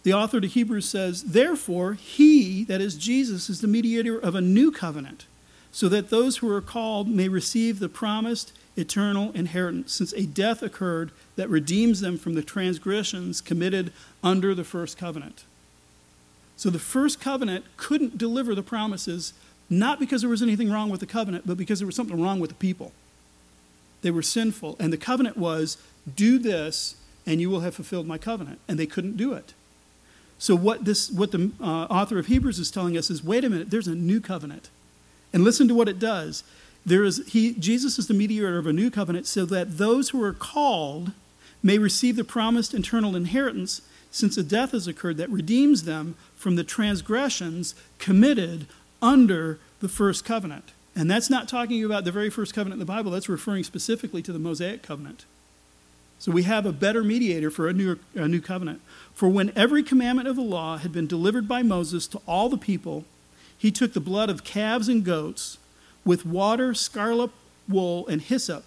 [0.06, 4.40] the author to Hebrews says, Therefore, he, that is Jesus, is the mediator of a
[4.40, 5.26] new covenant,
[5.72, 10.62] so that those who are called may receive the promised eternal inheritance, since a death
[10.62, 15.42] occurred that redeems them from the transgressions committed under the first covenant.
[16.56, 19.34] So the first covenant couldn't deliver the promises,
[19.68, 22.40] not because there was anything wrong with the covenant, but because there was something wrong
[22.40, 22.92] with the people.
[24.02, 24.76] They were sinful.
[24.78, 25.76] And the covenant was,
[26.14, 28.60] do this, and you will have fulfilled my covenant.
[28.68, 29.52] And they couldn't do it.
[30.38, 33.50] So what this what the uh, author of Hebrews is telling us is wait a
[33.50, 34.68] minute, there's a new covenant.
[35.32, 36.44] And listen to what it does.
[36.84, 40.22] There is he Jesus is the mediator of a new covenant so that those who
[40.22, 41.12] are called
[41.62, 43.80] may receive the promised eternal inheritance
[44.16, 48.66] since a death has occurred that redeems them from the transgressions committed
[49.02, 50.72] under the first covenant.
[50.94, 54.22] And that's not talking about the very first covenant in the Bible, that's referring specifically
[54.22, 55.26] to the Mosaic covenant.
[56.18, 58.80] So we have a better mediator for a new, a new covenant.
[59.12, 62.56] For when every commandment of the law had been delivered by Moses to all the
[62.56, 63.04] people,
[63.58, 65.58] he took the blood of calves and goats
[66.06, 67.32] with water, scarlet
[67.68, 68.64] wool, and hyssop,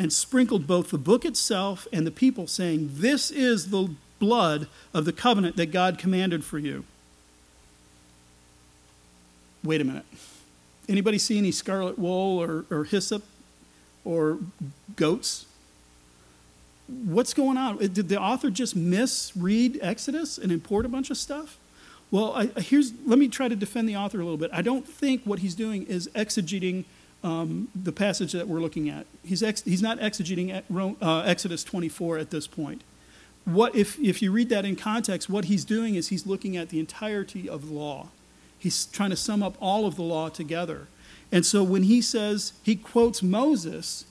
[0.00, 5.04] and sprinkled both the book itself and the people, saying, This is the blood of
[5.04, 6.84] the covenant that God commanded for you.
[9.64, 10.06] Wait a minute.
[10.88, 13.24] Anybody see any scarlet wool or, or hyssop
[14.04, 14.38] or
[14.94, 15.46] goats?
[17.04, 17.78] what's going on?
[17.78, 21.58] Did the author just misread Exodus and import a bunch of stuff?
[22.10, 24.50] Well, I, here's let me try to defend the author a little bit.
[24.52, 26.84] I don't think what he's doing is exegeting
[27.22, 29.06] um, the passage that we're looking at.
[29.24, 30.62] He's ex, he's not exegeting
[31.00, 32.82] uh, Exodus 24 at this point.
[33.44, 35.28] What if if you read that in context?
[35.28, 38.08] What he's doing is he's looking at the entirety of the law.
[38.58, 40.86] He's trying to sum up all of the law together.
[41.32, 44.04] And so when he says he quotes Moses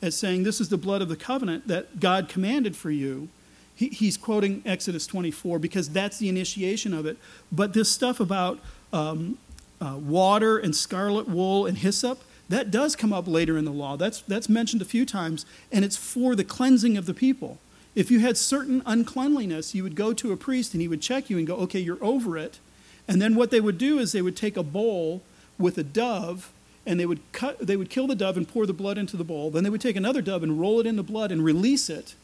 [0.00, 3.28] as saying, This is the blood of the covenant that God commanded for you.
[3.74, 7.16] He, he's quoting Exodus 24 because that's the initiation of it.
[7.50, 8.58] But this stuff about
[8.92, 9.38] um,
[9.80, 13.96] uh, water and scarlet wool and hyssop, that does come up later in the law.
[13.96, 17.58] That's, that's mentioned a few times, and it's for the cleansing of the people.
[17.94, 21.28] If you had certain uncleanliness, you would go to a priest and he would check
[21.28, 22.58] you and go, okay, you're over it.
[23.06, 25.22] And then what they would do is they would take a bowl
[25.58, 26.52] with a dove
[26.86, 29.24] and they would cut they would kill the dove and pour the blood into the
[29.24, 29.50] bowl.
[29.50, 32.14] Then they would take another dove and roll it in the blood and release it.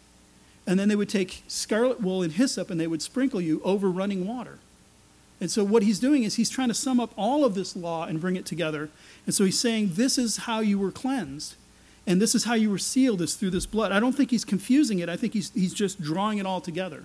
[0.66, 3.90] And then they would take scarlet wool and hyssop and they would sprinkle you over
[3.90, 4.58] running water.
[5.40, 8.04] And so what he's doing is he's trying to sum up all of this law
[8.04, 8.90] and bring it together.
[9.24, 11.54] And so he's saying this is how you were cleansed.
[12.08, 13.92] And this is how you were sealed is through this blood.
[13.92, 15.10] I don't think he's confusing it.
[15.10, 17.04] I think he's, he's just drawing it all together.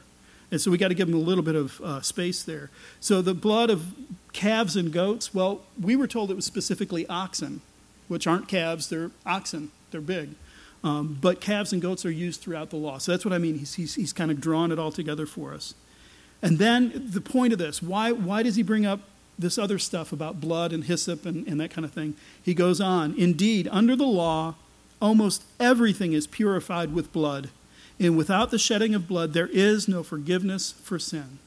[0.50, 2.70] And so we got to give him a little bit of uh, space there.
[3.02, 3.94] So the blood of
[4.32, 7.60] calves and goats, well, we were told it was specifically oxen,
[8.08, 10.36] which aren't calves, they're oxen, they're big.
[10.86, 12.98] Um, but calves and goats are used throughout the law.
[12.98, 13.60] So that's what I mean.
[13.60, 15.76] He's, he's, he's kind of drawn it all together for us.
[16.42, 19.02] And then the point of this why, why does he bring up
[19.38, 22.16] this other stuff about blood and hyssop and, and that kind of thing?
[22.42, 24.56] He goes on Indeed, under the law,
[25.04, 27.50] almost everything is purified with blood.
[28.00, 31.40] And without the shedding of blood, there is no forgiveness for sin.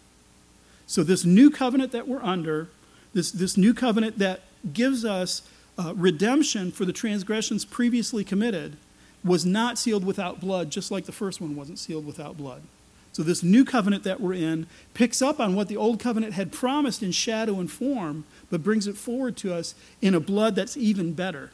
[0.86, 2.68] So, this new covenant that we're under,
[3.14, 4.42] this, this new covenant that
[4.72, 5.42] gives us
[5.78, 8.76] uh, redemption for the transgressions previously committed,
[9.24, 12.62] was not sealed without blood, just like the first one wasn't sealed without blood.
[13.10, 16.52] So, this new covenant that we're in picks up on what the old covenant had
[16.52, 20.76] promised in shadow and form, but brings it forward to us in a blood that's
[20.76, 21.50] even better,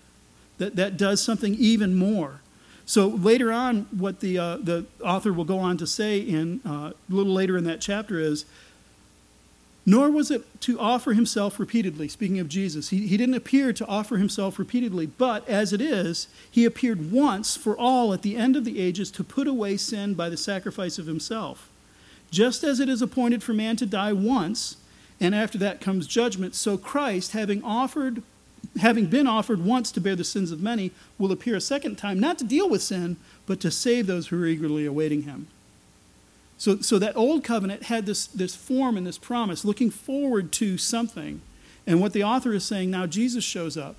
[0.63, 2.41] that, that does something even more.
[2.85, 6.71] So, later on, what the, uh, the author will go on to say in, uh,
[6.71, 8.45] a little later in that chapter is
[9.85, 12.07] nor was it to offer himself repeatedly.
[12.07, 16.29] Speaking of Jesus, he, he didn't appear to offer himself repeatedly, but as it is,
[16.49, 20.15] he appeared once for all at the end of the ages to put away sin
[20.15, 21.69] by the sacrifice of himself.
[22.31, 24.77] Just as it is appointed for man to die once,
[25.21, 28.23] and after that comes judgment, so Christ, having offered
[28.81, 32.19] having been offered once to bear the sins of many, will appear a second time,
[32.19, 35.49] not to deal with sin, but to save those who are eagerly awaiting him.
[36.59, 40.79] So, so that old covenant had this, this form and this promise, looking forward to
[40.79, 41.41] something.
[41.87, 43.97] And what the author is saying now, Jesus shows up,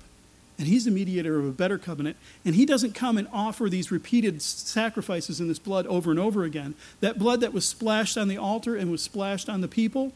[0.58, 3.92] and he's the mediator of a better covenant, and he doesn't come and offer these
[3.92, 6.74] repeated sacrifices in this blood over and over again.
[7.00, 10.12] That blood that was splashed on the altar and was splashed on the people,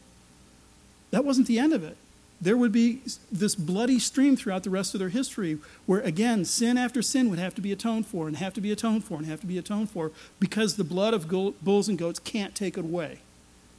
[1.11, 1.97] that wasn't the end of it
[2.41, 6.77] there would be this bloody stream throughout the rest of their history where, again, sin
[6.77, 9.25] after sin would have to be atoned for and have to be atoned for and
[9.25, 11.27] have to be atoned for because the blood of
[11.63, 13.19] bulls and goats can't take it away.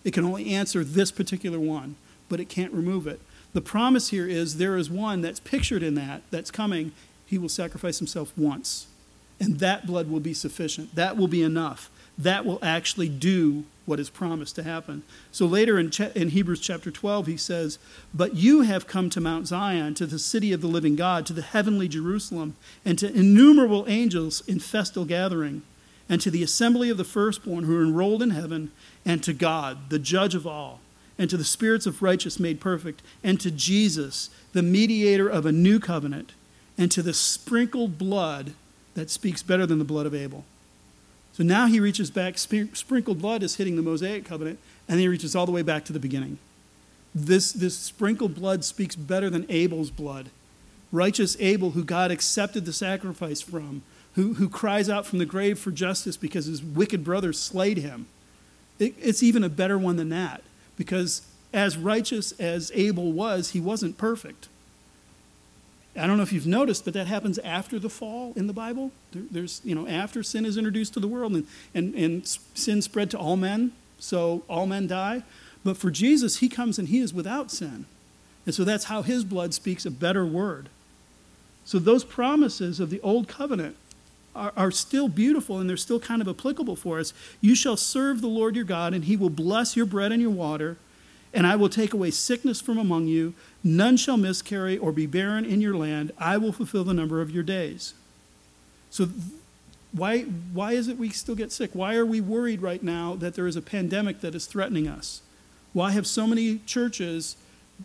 [0.04, 1.96] It can only answer this particular one,
[2.28, 3.20] but it can't remove it.
[3.52, 6.92] The promise here is there is one that's pictured in that that's coming.
[7.26, 8.86] He will sacrifice himself once,
[9.38, 10.94] and that blood will be sufficient.
[10.94, 11.90] That will be enough.
[12.20, 15.02] That will actually do what is promised to happen.
[15.32, 17.78] So later in, in Hebrews chapter 12, he says,
[18.12, 21.32] But you have come to Mount Zion, to the city of the living God, to
[21.32, 25.62] the heavenly Jerusalem, and to innumerable angels in festal gathering,
[26.10, 28.70] and to the assembly of the firstborn who are enrolled in heaven,
[29.06, 30.80] and to God, the judge of all,
[31.18, 35.52] and to the spirits of righteous made perfect, and to Jesus, the mediator of a
[35.52, 36.32] new covenant,
[36.76, 38.52] and to the sprinkled blood
[38.94, 40.44] that speaks better than the blood of Abel.
[41.40, 45.08] So now he reaches back, sprinkled blood is hitting the Mosaic covenant, and then he
[45.08, 46.36] reaches all the way back to the beginning.
[47.14, 50.28] This, this sprinkled blood speaks better than Abel's blood.
[50.92, 53.80] Righteous Abel, who God accepted the sacrifice from,
[54.16, 58.06] who, who cries out from the grave for justice because his wicked brother slayed him.
[58.78, 60.42] It, it's even a better one than that,
[60.76, 61.22] because
[61.54, 64.50] as righteous as Abel was, he wasn't perfect.
[65.96, 68.92] I don't know if you've noticed, but that happens after the fall in the Bible.
[69.12, 72.80] There, there's, you know, after sin is introduced to the world and, and, and sin
[72.80, 75.22] spread to all men, so all men die.
[75.64, 77.86] But for Jesus, he comes and he is without sin.
[78.46, 80.68] And so that's how his blood speaks a better word.
[81.64, 83.76] So those promises of the old covenant
[84.34, 87.12] are, are still beautiful and they're still kind of applicable for us.
[87.40, 90.30] You shall serve the Lord your God, and he will bless your bread and your
[90.30, 90.76] water
[91.32, 93.34] and I will take away sickness from among you.
[93.62, 96.12] None shall miscarry or be barren in your land.
[96.18, 97.94] I will fulfill the number of your days.
[98.90, 99.08] So,
[99.92, 101.70] why, why is it we still get sick?
[101.72, 105.20] Why are we worried right now that there is a pandemic that is threatening us?
[105.72, 107.36] Why have so many churches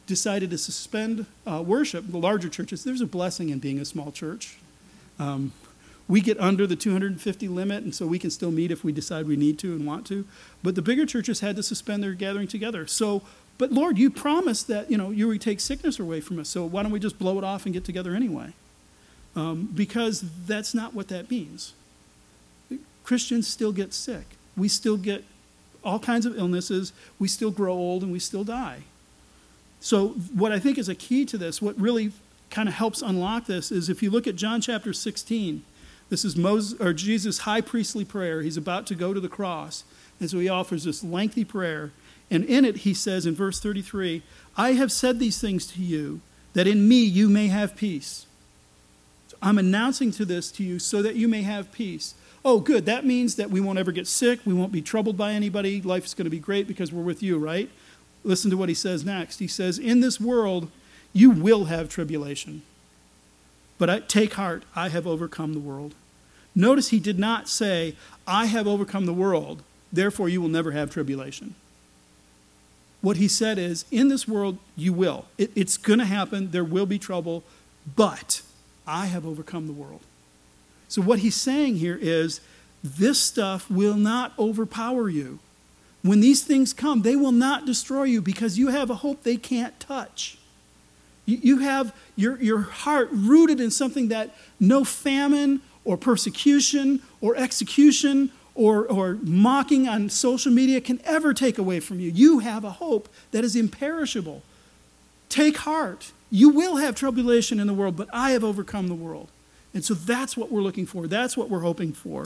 [0.05, 2.83] decided to suspend uh, worship, the larger churches?
[2.83, 4.57] There's a blessing in being a small church.
[5.17, 5.51] Um,
[6.07, 9.27] we get under the 250 limit, and so we can still meet if we decide
[9.27, 10.25] we need to and want to.
[10.61, 12.85] But the bigger churches had to suspend their gathering together.
[12.85, 13.23] So,
[13.57, 16.49] but Lord, you promised that you know you would take sickness away from us.
[16.49, 18.53] So why don't we just blow it off and get together anyway?
[19.35, 21.73] Um, because that's not what that means.
[23.03, 24.25] Christians still get sick.
[24.55, 25.23] We still get
[25.83, 26.93] all kinds of illnesses.
[27.19, 28.83] We still grow old and we still die.
[29.79, 32.11] So, what I think is a key to this, what really
[32.49, 35.63] kind of helps unlock this, is if you look at John chapter 16
[36.09, 38.41] this is Moses or Jesus' high priestly prayer.
[38.41, 39.83] He's about to go to the cross.
[40.19, 41.91] And so he offers this lengthy prayer.
[42.31, 44.23] And in it, he says in verse 33
[44.57, 46.21] I have said these things to you,
[46.53, 48.25] that in me you may have peace.
[49.27, 52.15] So I'm announcing to this to you so that you may have peace.
[52.43, 52.85] Oh, good.
[52.85, 54.39] That means that we won't ever get sick.
[54.45, 55.81] We won't be troubled by anybody.
[55.81, 57.69] Life is going to be great because we're with you, right?
[58.23, 59.39] Listen to what he says next.
[59.39, 60.69] He says, In this world,
[61.11, 62.61] you will have tribulation.
[63.77, 65.93] But I, take heart, I have overcome the world.
[66.55, 67.95] Notice he did not say,
[68.25, 69.61] I have overcome the world,
[69.91, 71.55] therefore you will never have tribulation.
[73.01, 75.25] What he said is, in this world, you will.
[75.37, 76.51] It, it's going to happen.
[76.51, 77.43] There will be trouble,
[77.95, 78.41] but
[78.87, 80.01] I have overcome the world.
[80.87, 82.39] So, what he's saying here is,
[82.83, 85.39] this stuff will not overpower you.
[86.03, 89.37] When these things come, they will not destroy you because you have a hope they
[89.37, 90.37] can't touch.
[91.25, 98.31] You have your, your heart rooted in something that no famine or persecution or execution
[98.53, 102.09] or, or mocking on social media can ever take away from you.
[102.09, 104.43] You have a hope that is imperishable.
[105.29, 106.11] Take heart.
[106.31, 109.29] You will have tribulation in the world, but I have overcome the world.
[109.73, 111.05] And so that's what we're looking for.
[111.05, 112.25] That's what we're hoping for.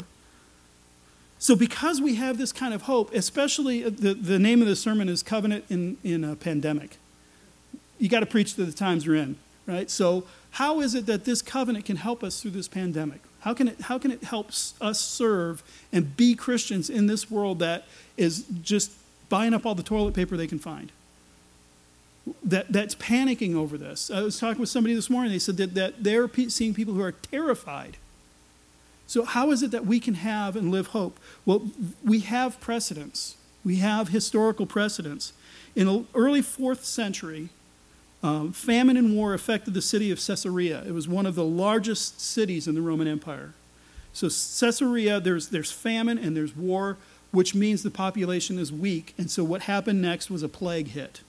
[1.42, 4.76] So, because we have this kind of hope, especially uh, the, the name of the
[4.76, 6.98] sermon is Covenant in, in a Pandemic
[8.00, 9.36] you got to preach to the times we're in,
[9.68, 9.90] right?
[9.90, 13.22] So, how is it that this covenant can help us through this pandemic?
[13.42, 14.50] How can it, how can it help
[14.82, 17.86] us serve and be Christians in this world that
[18.18, 18.92] is just
[19.30, 20.92] buying up all the toilet paper they can find?
[22.44, 24.12] That, that's panicking over this.
[24.12, 25.32] I was talking with somebody this morning.
[25.32, 27.98] They said that, that they're seeing people who are terrified.
[29.08, 31.20] So, how is it that we can have and live hope?
[31.46, 31.72] Well,
[32.04, 33.38] we have precedents.
[33.64, 35.34] We have historical precedents.
[35.76, 37.50] In the early fourth century,
[38.22, 40.84] um, famine and war affected the city of Caesarea.
[40.86, 43.54] It was one of the largest cities in the Roman Empire.
[44.12, 46.98] So, Caesarea, there's, there's famine and there's war,
[47.32, 49.14] which means the population is weak.
[49.18, 51.22] And so, what happened next was a plague hit.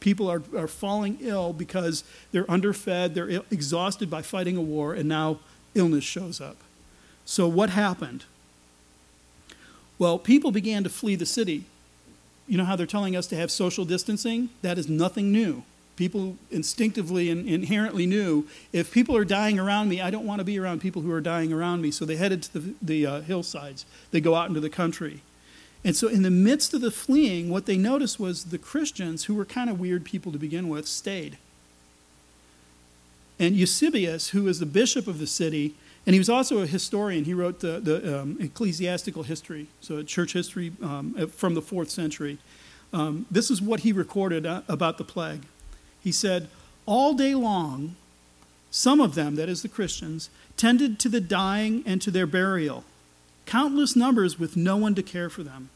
[0.00, 2.02] People are, are falling ill because
[2.32, 5.38] they're underfed, they're exhausted by fighting a war, and now
[5.74, 6.56] illness shows up.
[7.24, 8.24] So, what happened?
[9.98, 11.64] Well, people began to flee the city.
[12.48, 14.48] You know how they're telling us to have social distancing?
[14.62, 15.62] That is nothing new
[16.00, 20.46] people instinctively and inherently knew if people are dying around me, I don't want to
[20.46, 21.90] be around people who are dying around me.
[21.90, 25.20] So they headed to the, the uh, hillsides, they go out into the country.
[25.84, 29.34] And so, in the midst of the fleeing, what they noticed was the Christians, who
[29.34, 31.36] were kind of weird people to begin with, stayed.
[33.38, 35.74] And Eusebius, who was the bishop of the city,
[36.06, 37.24] and he was also a historian.
[37.24, 42.38] He wrote the, the um, ecclesiastical history, so church history um, from the fourth century.
[42.92, 45.44] Um, this is what he recorded uh, about the plague.
[46.02, 46.48] He said,
[46.86, 47.96] All day long,
[48.70, 52.84] some of them, that is the Christians, tended to the dying and to their burial,
[53.46, 55.70] countless numbers with no one to care for them.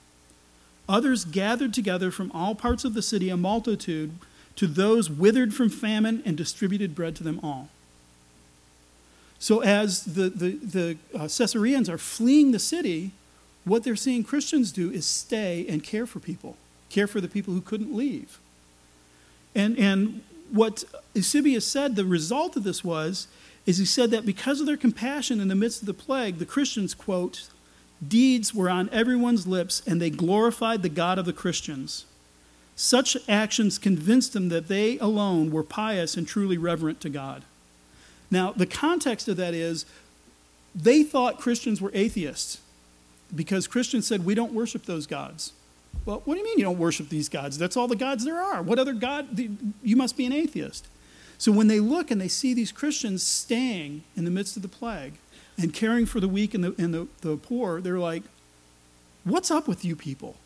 [0.89, 4.13] Others gathered together from all parts of the city a multitude
[4.57, 7.69] to those withered from famine and distributed bread to them all.
[9.39, 13.11] So, as the, the, the uh, Caesareans are fleeing the city,
[13.65, 16.57] what they're seeing Christians do is stay and care for people,
[16.89, 18.39] care for the people who couldn't leave.
[19.55, 20.85] And, and what
[21.15, 23.29] Eusebius said, the result of this was,
[23.67, 26.47] is he said that because of their compassion in the midst of the plague, the
[26.47, 27.49] Christians, quote,
[28.07, 32.05] deeds were on everyone's lips and they glorified the God of the Christians.
[32.77, 37.45] Such actions convinced them that they alone were pious and truly reverent to God.
[38.31, 39.87] Now, the context of that is
[40.75, 42.59] they thought Christians were atheists
[43.35, 45.53] because Christians said, we don't worship those gods.
[46.05, 47.57] Well, what do you mean you don't worship these gods?
[47.57, 48.63] That's all the gods there are.
[48.63, 49.39] What other God?
[49.83, 50.87] You must be an atheist.
[51.39, 54.69] So when they look and they see these Christians staying in the midst of the
[54.69, 55.15] plague
[55.59, 58.23] and caring for the weak and the, and the, the poor, they're like,
[59.25, 60.37] what's up with you people?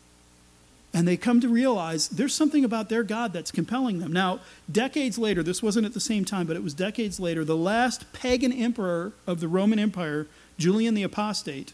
[0.93, 4.11] And they come to realize there's something about their God that's compelling them.
[4.11, 4.39] Now,
[4.71, 8.11] decades later, this wasn't at the same time, but it was decades later, the last
[8.11, 10.25] pagan emperor of the Roman Empire,
[10.57, 11.73] Julian the Apostate,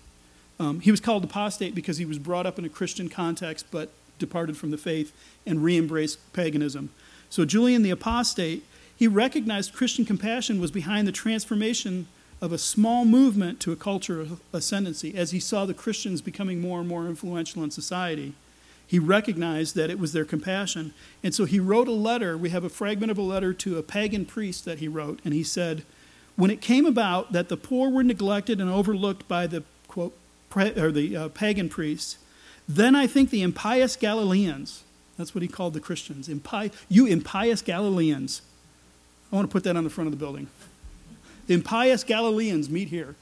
[0.60, 3.90] um, he was called apostate because he was brought up in a Christian context but
[4.20, 5.14] departed from the faith
[5.46, 6.90] and re embraced paganism.
[7.30, 8.64] So, Julian the Apostate,
[8.96, 12.08] he recognized Christian compassion was behind the transformation
[12.42, 15.18] of a small movement to a culture of ascendancy.
[15.18, 18.34] As he saw the Christians becoming more and more influential in society,
[18.88, 20.94] he recognized that it was their compassion.
[21.24, 22.38] And so he wrote a letter.
[22.38, 25.34] We have a fragment of a letter to a pagan priest that he wrote, and
[25.34, 25.84] he said,
[26.36, 29.64] When it came about that the poor were neglected and overlooked by the
[30.56, 32.18] or the uh, pagan priests.
[32.68, 34.84] Then I think the impious Galileans,
[35.18, 38.42] that's what he called the Christians, impi- you impious Galileans.
[39.32, 40.48] I want to put that on the front of the building.
[41.48, 43.16] The impious Galileans meet here.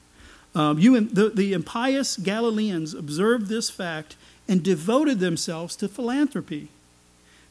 [0.54, 4.16] Um, you, the, the impious Galileans observed this fact
[4.48, 6.68] and devoted themselves to philanthropy.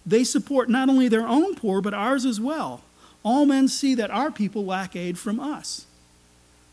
[0.05, 2.83] They support not only their own poor, but ours as well.
[3.23, 5.85] All men see that our people lack aid from us.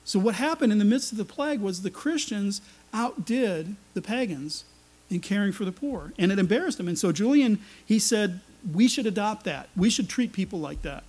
[0.05, 2.61] So, what happened in the midst of the plague was the Christians
[2.93, 4.65] outdid the pagans
[5.09, 6.89] in caring for the poor, and it embarrassed them.
[6.89, 8.41] And so, Julian, he said,
[8.73, 9.69] we should adopt that.
[9.77, 11.05] We should treat people like that.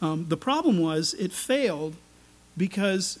[0.00, 1.96] Um, the problem was it failed
[2.56, 3.20] because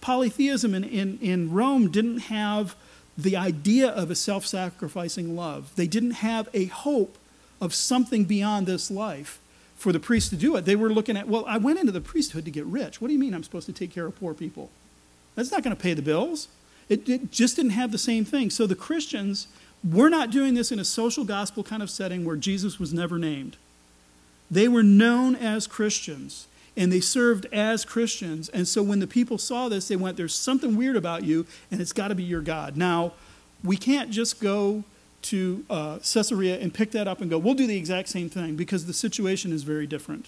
[0.00, 2.76] polytheism in, in, in Rome didn't have
[3.16, 5.72] the idea of a self sacrificing love.
[5.76, 7.18] They didn't have a hope
[7.60, 9.40] of something beyond this life
[9.84, 10.64] for the priests to do it.
[10.64, 13.02] They were looking at, well, I went into the priesthood to get rich.
[13.02, 14.70] What do you mean I'm supposed to take care of poor people?
[15.34, 16.48] That's not going to pay the bills.
[16.88, 18.48] It, it, just didn't have the same thing.
[18.48, 19.46] So the Christians,
[19.84, 23.18] we're not doing this in a social gospel kind of setting where Jesus was never
[23.18, 23.58] named.
[24.50, 26.46] They were known as Christians
[26.78, 28.48] and they served as Christians.
[28.48, 31.80] And so when the people saw this, they went, There's something weird about you, and
[31.80, 32.74] it's got to be your God.
[32.74, 33.12] Now,
[33.62, 34.84] we can't just go
[35.24, 38.56] to uh, Caesarea and pick that up and go, We'll do the exact same thing
[38.56, 40.26] because the situation is very different.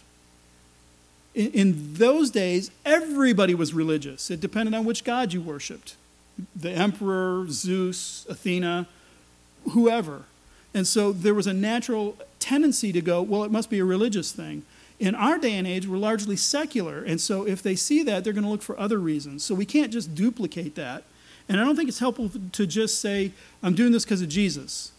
[1.34, 5.96] In, in those days, everybody was religious, it depended on which God you worshiped
[6.54, 8.86] the emperor, Zeus, Athena,
[9.70, 10.24] whoever.
[10.74, 14.32] And so there was a natural tendency to go, Well, it must be a religious
[14.32, 14.64] thing.
[14.98, 18.32] In our day and age, we're largely secular, and so if they see that, they're
[18.32, 19.44] going to look for other reasons.
[19.44, 21.04] So we can't just duplicate that.
[21.48, 23.32] And I don't think it's helpful to just say,
[23.62, 24.92] I'm doing this because of Jesus.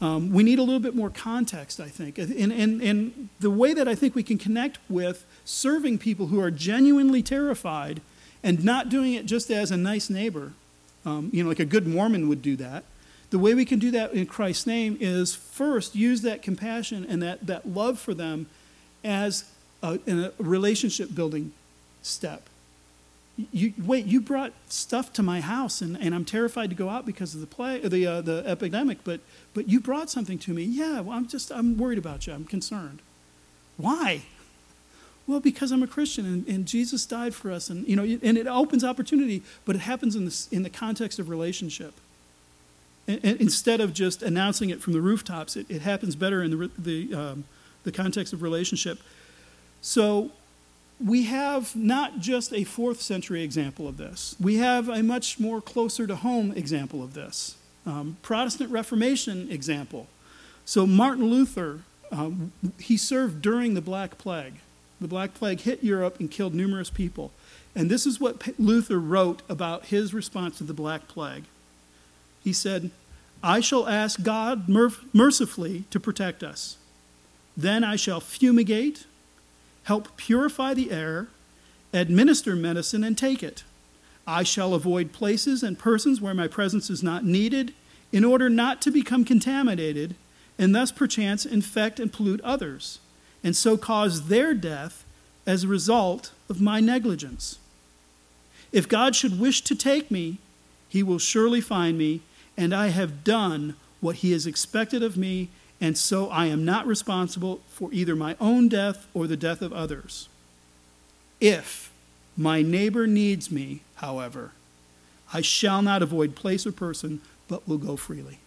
[0.00, 2.18] Um, we need a little bit more context, I think.
[2.18, 6.38] And, and, and the way that I think we can connect with serving people who
[6.40, 8.02] are genuinely terrified
[8.42, 10.52] and not doing it just as a nice neighbor,
[11.06, 12.84] um, you know, like a good Mormon would do that.
[13.30, 17.22] The way we can do that in Christ's name is first use that compassion and
[17.22, 18.46] that, that love for them
[19.02, 19.46] as
[19.82, 21.52] a, a relationship building
[22.02, 22.48] step.
[23.52, 27.04] You, wait, you brought stuff to my house, and, and I'm terrified to go out
[27.04, 28.98] because of the play, the uh, the epidemic.
[29.04, 29.20] But
[29.52, 30.62] but you brought something to me.
[30.62, 32.32] Yeah, well, I'm just I'm worried about you.
[32.32, 33.00] I'm concerned.
[33.76, 34.22] Why?
[35.26, 38.38] Well, because I'm a Christian, and, and Jesus died for us, and you know, and
[38.38, 41.94] it opens opportunity, but it happens in the in the context of relationship.
[43.08, 46.50] And, and instead of just announcing it from the rooftops, it, it happens better in
[46.52, 47.44] the the um,
[47.82, 49.00] the context of relationship.
[49.82, 50.30] So
[51.04, 55.60] we have not just a fourth century example of this, we have a much more
[55.60, 57.56] closer to home example of this.
[57.84, 60.08] Um, Protestant Reformation example.
[60.64, 61.80] So Martin Luther,
[62.10, 64.54] um, he served during the Black Plague.
[65.00, 67.30] The Black Plague hit Europe and killed numerous people.
[67.74, 71.44] And this is what Luther wrote about his response to the Black Plague.
[72.42, 72.90] He said,
[73.42, 74.68] I shall ask God
[75.12, 76.78] mercifully to protect us.
[77.56, 79.04] Then I shall fumigate,
[79.86, 81.28] help purify the air,
[81.92, 83.62] administer medicine, and take it.
[84.26, 87.72] I shall avoid places and persons where my presence is not needed,
[88.10, 90.16] in order not to become contaminated,
[90.58, 92.98] and thus perchance infect and pollute others,
[93.44, 95.04] and so cause their death
[95.46, 97.60] as a result of my negligence.
[98.72, 100.38] If God should wish to take me,
[100.88, 102.22] he will surely find me,
[102.56, 105.48] and I have done what he has expected of me
[105.80, 109.72] and so I am not responsible for either my own death or the death of
[109.72, 110.28] others.
[111.40, 111.92] If
[112.36, 114.52] my neighbor needs me, however,
[115.32, 118.38] I shall not avoid place or person, but will go freely.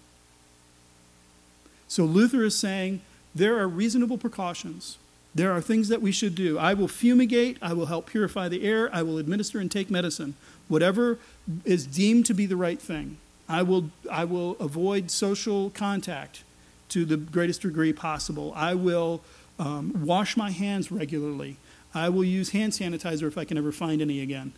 [1.87, 3.01] So Luther is saying
[3.33, 4.97] there are reasonable precautions.
[5.35, 6.57] There are things that we should do.
[6.57, 10.35] I will fumigate, I will help purify the air, I will administer and take medicine.
[10.67, 11.19] Whatever
[11.65, 13.17] is deemed to be the right thing.
[13.47, 16.43] I will, I will avoid social contact
[16.89, 18.53] to the greatest degree possible.
[18.55, 19.21] I will
[19.57, 21.57] um, wash my hands regularly.
[21.93, 24.53] I will use hand sanitizer if I can ever find any again.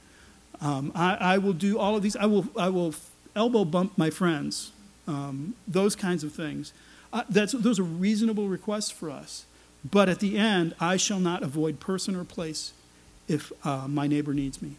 [0.59, 2.15] Um, I, I, will do all of these.
[2.15, 2.93] I will, I will
[3.35, 4.71] elbow bump my friends.
[5.07, 6.71] Um, those kinds of things.
[7.11, 9.45] Uh, that's, those are reasonable requests for us.
[9.89, 12.73] But at the end, I shall not avoid person or place
[13.27, 14.75] if uh, my neighbor needs me.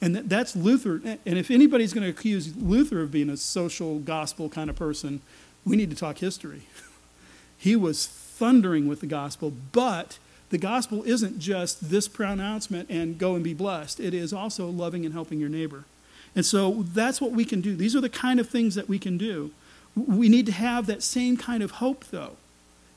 [0.00, 1.00] And that's Luther.
[1.04, 5.22] And if anybody's going to accuse Luther of being a social gospel kind of person,
[5.66, 6.62] we need to talk history.
[7.58, 10.18] he was thundering with the gospel, but
[10.50, 13.98] the gospel isn't just this pronouncement and go and be blessed.
[13.98, 15.84] It is also loving and helping your neighbor.
[16.36, 17.74] And so that's what we can do.
[17.74, 19.50] These are the kind of things that we can do.
[19.96, 22.36] We need to have that same kind of hope, though.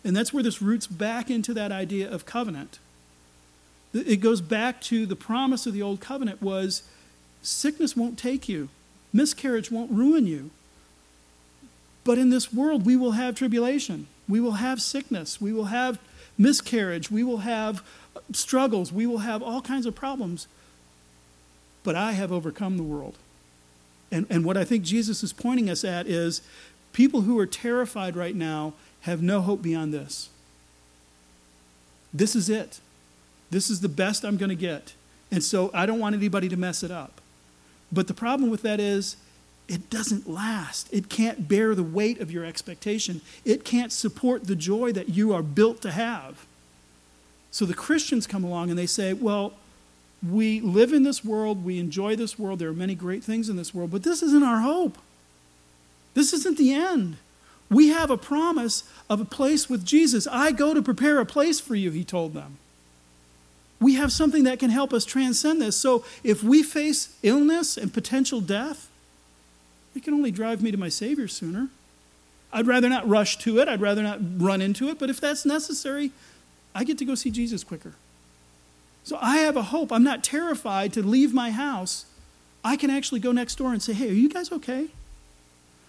[0.03, 2.79] And that's where this roots back into that idea of covenant.
[3.93, 6.83] It goes back to the promise of the old covenant was
[7.41, 8.69] sickness won't take you.
[9.11, 10.51] Miscarriage won't ruin you.
[12.03, 14.07] But in this world, we will have tribulation.
[14.27, 15.39] We will have sickness.
[15.41, 15.99] We will have
[16.37, 17.11] miscarriage.
[17.11, 17.83] We will have
[18.33, 18.91] struggles.
[18.91, 20.47] We will have all kinds of problems.
[21.83, 23.15] but I have overcome the world.
[24.11, 26.41] And, and what I think Jesus is pointing us at is
[26.93, 30.29] people who are terrified right now have no hope beyond this.
[32.13, 32.79] This is it.
[33.51, 34.93] This is the best I'm going to get.
[35.31, 37.21] And so I don't want anybody to mess it up.
[37.91, 39.15] But the problem with that is
[39.69, 40.91] it doesn't last.
[40.91, 43.21] It can't bear the weight of your expectation.
[43.45, 46.45] It can't support the joy that you are built to have.
[47.51, 49.53] So the Christians come along and they say, well,
[50.27, 53.55] we live in this world, we enjoy this world, there are many great things in
[53.55, 54.97] this world, but this isn't our hope.
[56.13, 57.17] This isn't the end.
[57.69, 60.27] We have a promise of a place with Jesus.
[60.27, 62.57] I go to prepare a place for you, he told them.
[63.79, 65.77] We have something that can help us transcend this.
[65.77, 68.88] So if we face illness and potential death,
[69.95, 71.69] it can only drive me to my Savior sooner.
[72.51, 75.45] I'd rather not rush to it, I'd rather not run into it, but if that's
[75.45, 76.11] necessary,
[76.73, 77.93] I get to go see Jesus quicker.
[79.03, 79.91] So I have a hope.
[79.91, 82.05] I'm not terrified to leave my house.
[82.63, 84.89] I can actually go next door and say, hey, are you guys okay?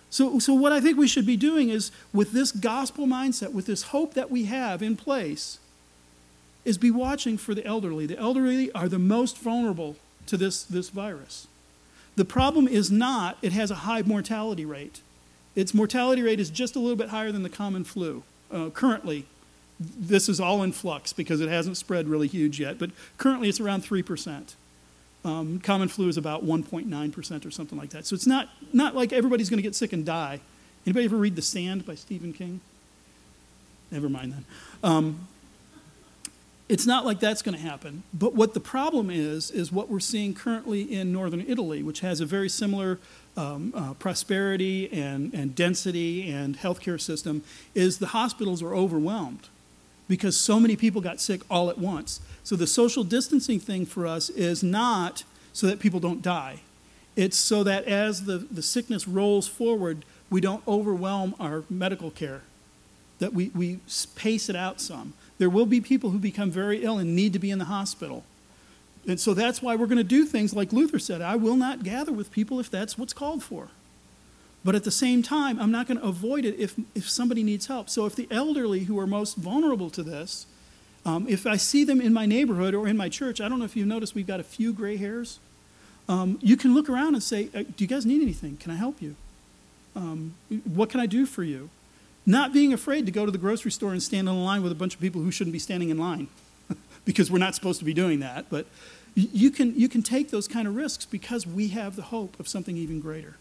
[0.08, 3.66] So, so what I think we should be doing is, with this gospel mindset, with
[3.66, 5.58] this hope that we have in place,
[6.64, 8.06] is be watching for the elderly.
[8.06, 9.96] The elderly are the most vulnerable
[10.26, 11.46] to this, this virus.
[12.20, 15.00] The problem is not it has a high mortality rate.
[15.54, 19.24] Its mortality rate is just a little bit higher than the common flu uh, currently
[19.80, 23.60] this is all in flux because it hasn't spread really huge yet, but currently it's
[23.60, 24.54] around 3%.
[25.24, 28.04] Um, common flu is about 1.9% or something like that.
[28.04, 30.40] So it's not, not like everybody's going to get sick and die.
[30.84, 32.60] Anybody ever read The Stand by Stephen King?
[33.90, 34.44] Never mind then.
[34.82, 35.28] Um,
[36.70, 38.04] it's not like that's going to happen.
[38.14, 42.20] But what the problem is, is what we're seeing currently in northern Italy, which has
[42.20, 43.00] a very similar
[43.36, 47.42] um, uh, prosperity and, and density and healthcare system,
[47.74, 49.48] is the hospitals are overwhelmed
[50.08, 52.20] because so many people got sick all at once.
[52.44, 56.60] So the social distancing thing for us is not so that people don't die.
[57.16, 62.42] It's so that as the, the sickness rolls forward, we don't overwhelm our medical care,
[63.18, 63.80] that we, we
[64.14, 65.14] pace it out some.
[65.40, 68.24] There will be people who become very ill and need to be in the hospital.
[69.08, 71.82] And so that's why we're going to do things like Luther said I will not
[71.82, 73.68] gather with people if that's what's called for.
[74.62, 77.68] But at the same time, I'm not going to avoid it if, if somebody needs
[77.68, 77.88] help.
[77.88, 80.44] So if the elderly who are most vulnerable to this,
[81.06, 83.64] um, if I see them in my neighborhood or in my church, I don't know
[83.64, 85.38] if you've noticed we've got a few gray hairs.
[86.06, 88.58] Um, you can look around and say, uh, Do you guys need anything?
[88.58, 89.16] Can I help you?
[89.96, 90.34] Um,
[90.64, 91.70] what can I do for you?
[92.30, 94.76] Not being afraid to go to the grocery store and stand in line with a
[94.76, 96.28] bunch of people who shouldn't be standing in line
[97.04, 98.48] because we're not supposed to be doing that.
[98.48, 98.66] But
[99.16, 102.46] you can, you can take those kind of risks because we have the hope of
[102.46, 103.34] something even greater.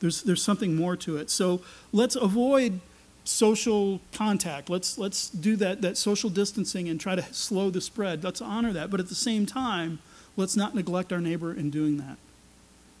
[0.00, 1.30] There's, there's something more to it.
[1.30, 1.62] So
[1.92, 2.80] let's avoid
[3.24, 4.68] social contact.
[4.68, 8.22] Let's, let's do that, that social distancing and try to slow the spread.
[8.22, 8.90] Let's honor that.
[8.90, 9.98] But at the same time,
[10.36, 12.18] let's not neglect our neighbor in doing that.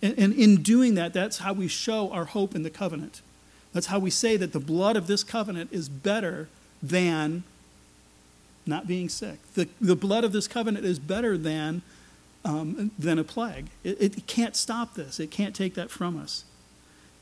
[0.00, 3.20] And, and in doing that, that's how we show our hope in the covenant.
[3.72, 6.48] That's how we say that the blood of this covenant is better
[6.82, 7.44] than
[8.66, 9.38] not being sick.
[9.54, 11.82] The, the blood of this covenant is better than,
[12.44, 13.66] um, than a plague.
[13.84, 16.44] It, it can't stop this, it can't take that from us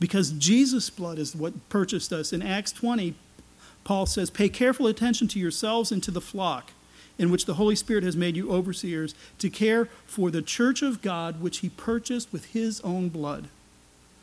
[0.00, 2.32] because Jesus' blood is what purchased us.
[2.32, 3.14] In Acts 20,
[3.84, 6.72] Paul says, Pay careful attention to yourselves and to the flock
[7.18, 11.02] in which the Holy Spirit has made you overseers to care for the church of
[11.02, 13.48] God, which he purchased with his own blood.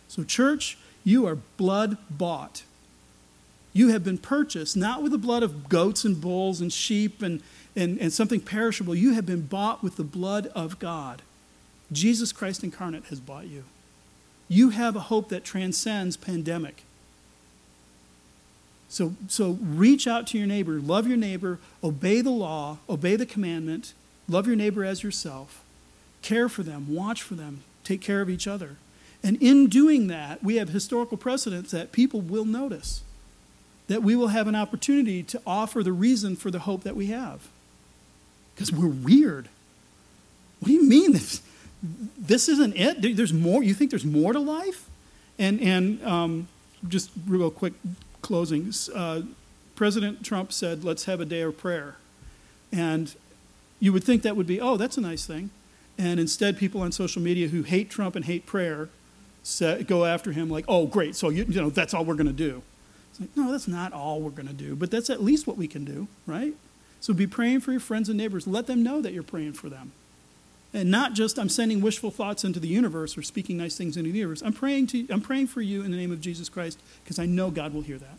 [0.07, 2.63] So, church, you are blood bought.
[3.71, 7.41] You have been purchased not with the blood of goats and bulls and sheep and,
[7.73, 8.93] and, and something perishable.
[8.95, 11.21] You have been bought with the blood of God.
[11.91, 13.63] Jesus Christ incarnate has bought you
[14.47, 16.83] you have a hope that transcends pandemic.
[18.87, 23.25] So, so reach out to your neighbor, love your neighbor, obey the law, obey the
[23.25, 23.93] commandment,
[24.29, 25.63] love your neighbor as yourself,
[26.21, 28.77] care for them, watch for them, take care of each other.
[29.25, 33.01] And in doing that, we have historical precedents that people will notice,
[33.87, 37.07] that we will have an opportunity to offer the reason for the hope that we
[37.07, 37.47] have.
[38.53, 39.49] Because we're weird.
[40.59, 41.13] What do you mean?
[41.13, 41.41] This,
[41.81, 43.17] this isn't it.
[43.17, 43.63] There's more.
[43.63, 44.87] You think there's more to life?
[45.39, 46.47] And, and um,
[46.87, 47.73] just real quick
[48.21, 48.71] closing.
[48.93, 49.23] Uh,
[49.75, 51.95] President Trump said, let's have a day of prayer.
[52.71, 53.15] And
[53.79, 55.49] you would think that would be, oh, that's a nice thing.
[55.97, 58.89] And instead, people on social media who hate Trump and hate prayer
[59.45, 62.25] say, go after him like, oh, great, so you, you know, that's all we're going
[62.27, 62.63] to do.
[63.11, 65.55] It's like, no, that's not all we're going to do, but that's at least what
[65.55, 66.53] we can do, right?
[66.99, 68.47] So be praying for your friends and neighbors.
[68.47, 69.91] Let them know that you're praying for them.
[70.73, 74.11] And not just I'm sending wishful thoughts into the universe or speaking nice things into
[74.11, 74.41] the universe.
[74.41, 77.25] I'm praying, to, I'm praying for you in the name of Jesus Christ because I
[77.25, 78.17] know God will hear that.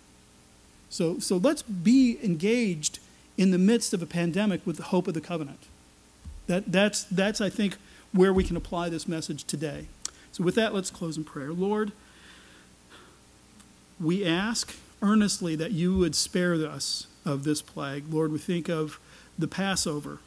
[0.89, 3.01] So, so let's be engaged
[3.37, 5.65] in the midst of a pandemic with the hope of the covenant.
[6.47, 7.77] That, that's, that's, I think,
[8.13, 9.89] where we can apply this message today.
[10.37, 11.51] So, with that, let's close in prayer.
[11.51, 11.93] Lord,
[13.99, 18.13] we ask earnestly that you would spare us of this plague.
[18.13, 19.01] Lord, we think of
[19.39, 20.19] the Passover.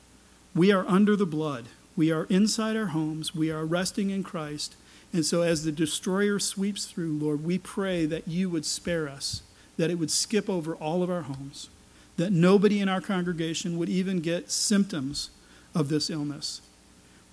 [0.55, 1.65] We are under the blood.
[1.95, 3.35] We are inside our homes.
[3.35, 4.75] We are resting in Christ.
[5.13, 9.43] And so, as the destroyer sweeps through, Lord, we pray that you would spare us,
[9.77, 11.69] that it would skip over all of our homes,
[12.17, 15.29] that nobody in our congregation would even get symptoms
[15.75, 16.61] of this illness.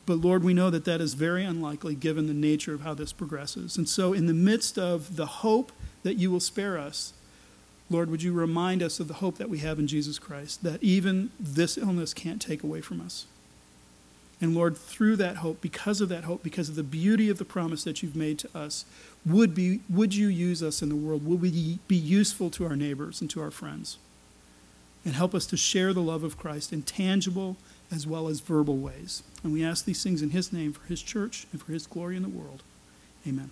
[0.06, 3.12] But Lord, we know that that is very unlikely given the nature of how this
[3.12, 3.76] progresses.
[3.76, 5.72] And so, in the midst of the hope
[6.04, 7.12] that you will spare us,
[7.90, 10.82] Lord, would you remind us of the hope that we have in Jesus Christ, that
[10.82, 13.26] even this illness can't take away from us.
[14.40, 17.44] And Lord, through that hope, because of that hope, because of the beauty of the
[17.44, 18.84] promise that you've made to us,
[19.24, 21.24] would, be, would you use us in the world?
[21.24, 23.98] Would we be useful to our neighbors and to our friends?
[25.04, 27.56] And help us to share the love of Christ in tangible
[27.90, 29.22] as well as verbal ways.
[29.42, 32.16] And we ask these things in his name for his church and for his glory
[32.16, 32.62] in the world.
[33.26, 33.50] Amen.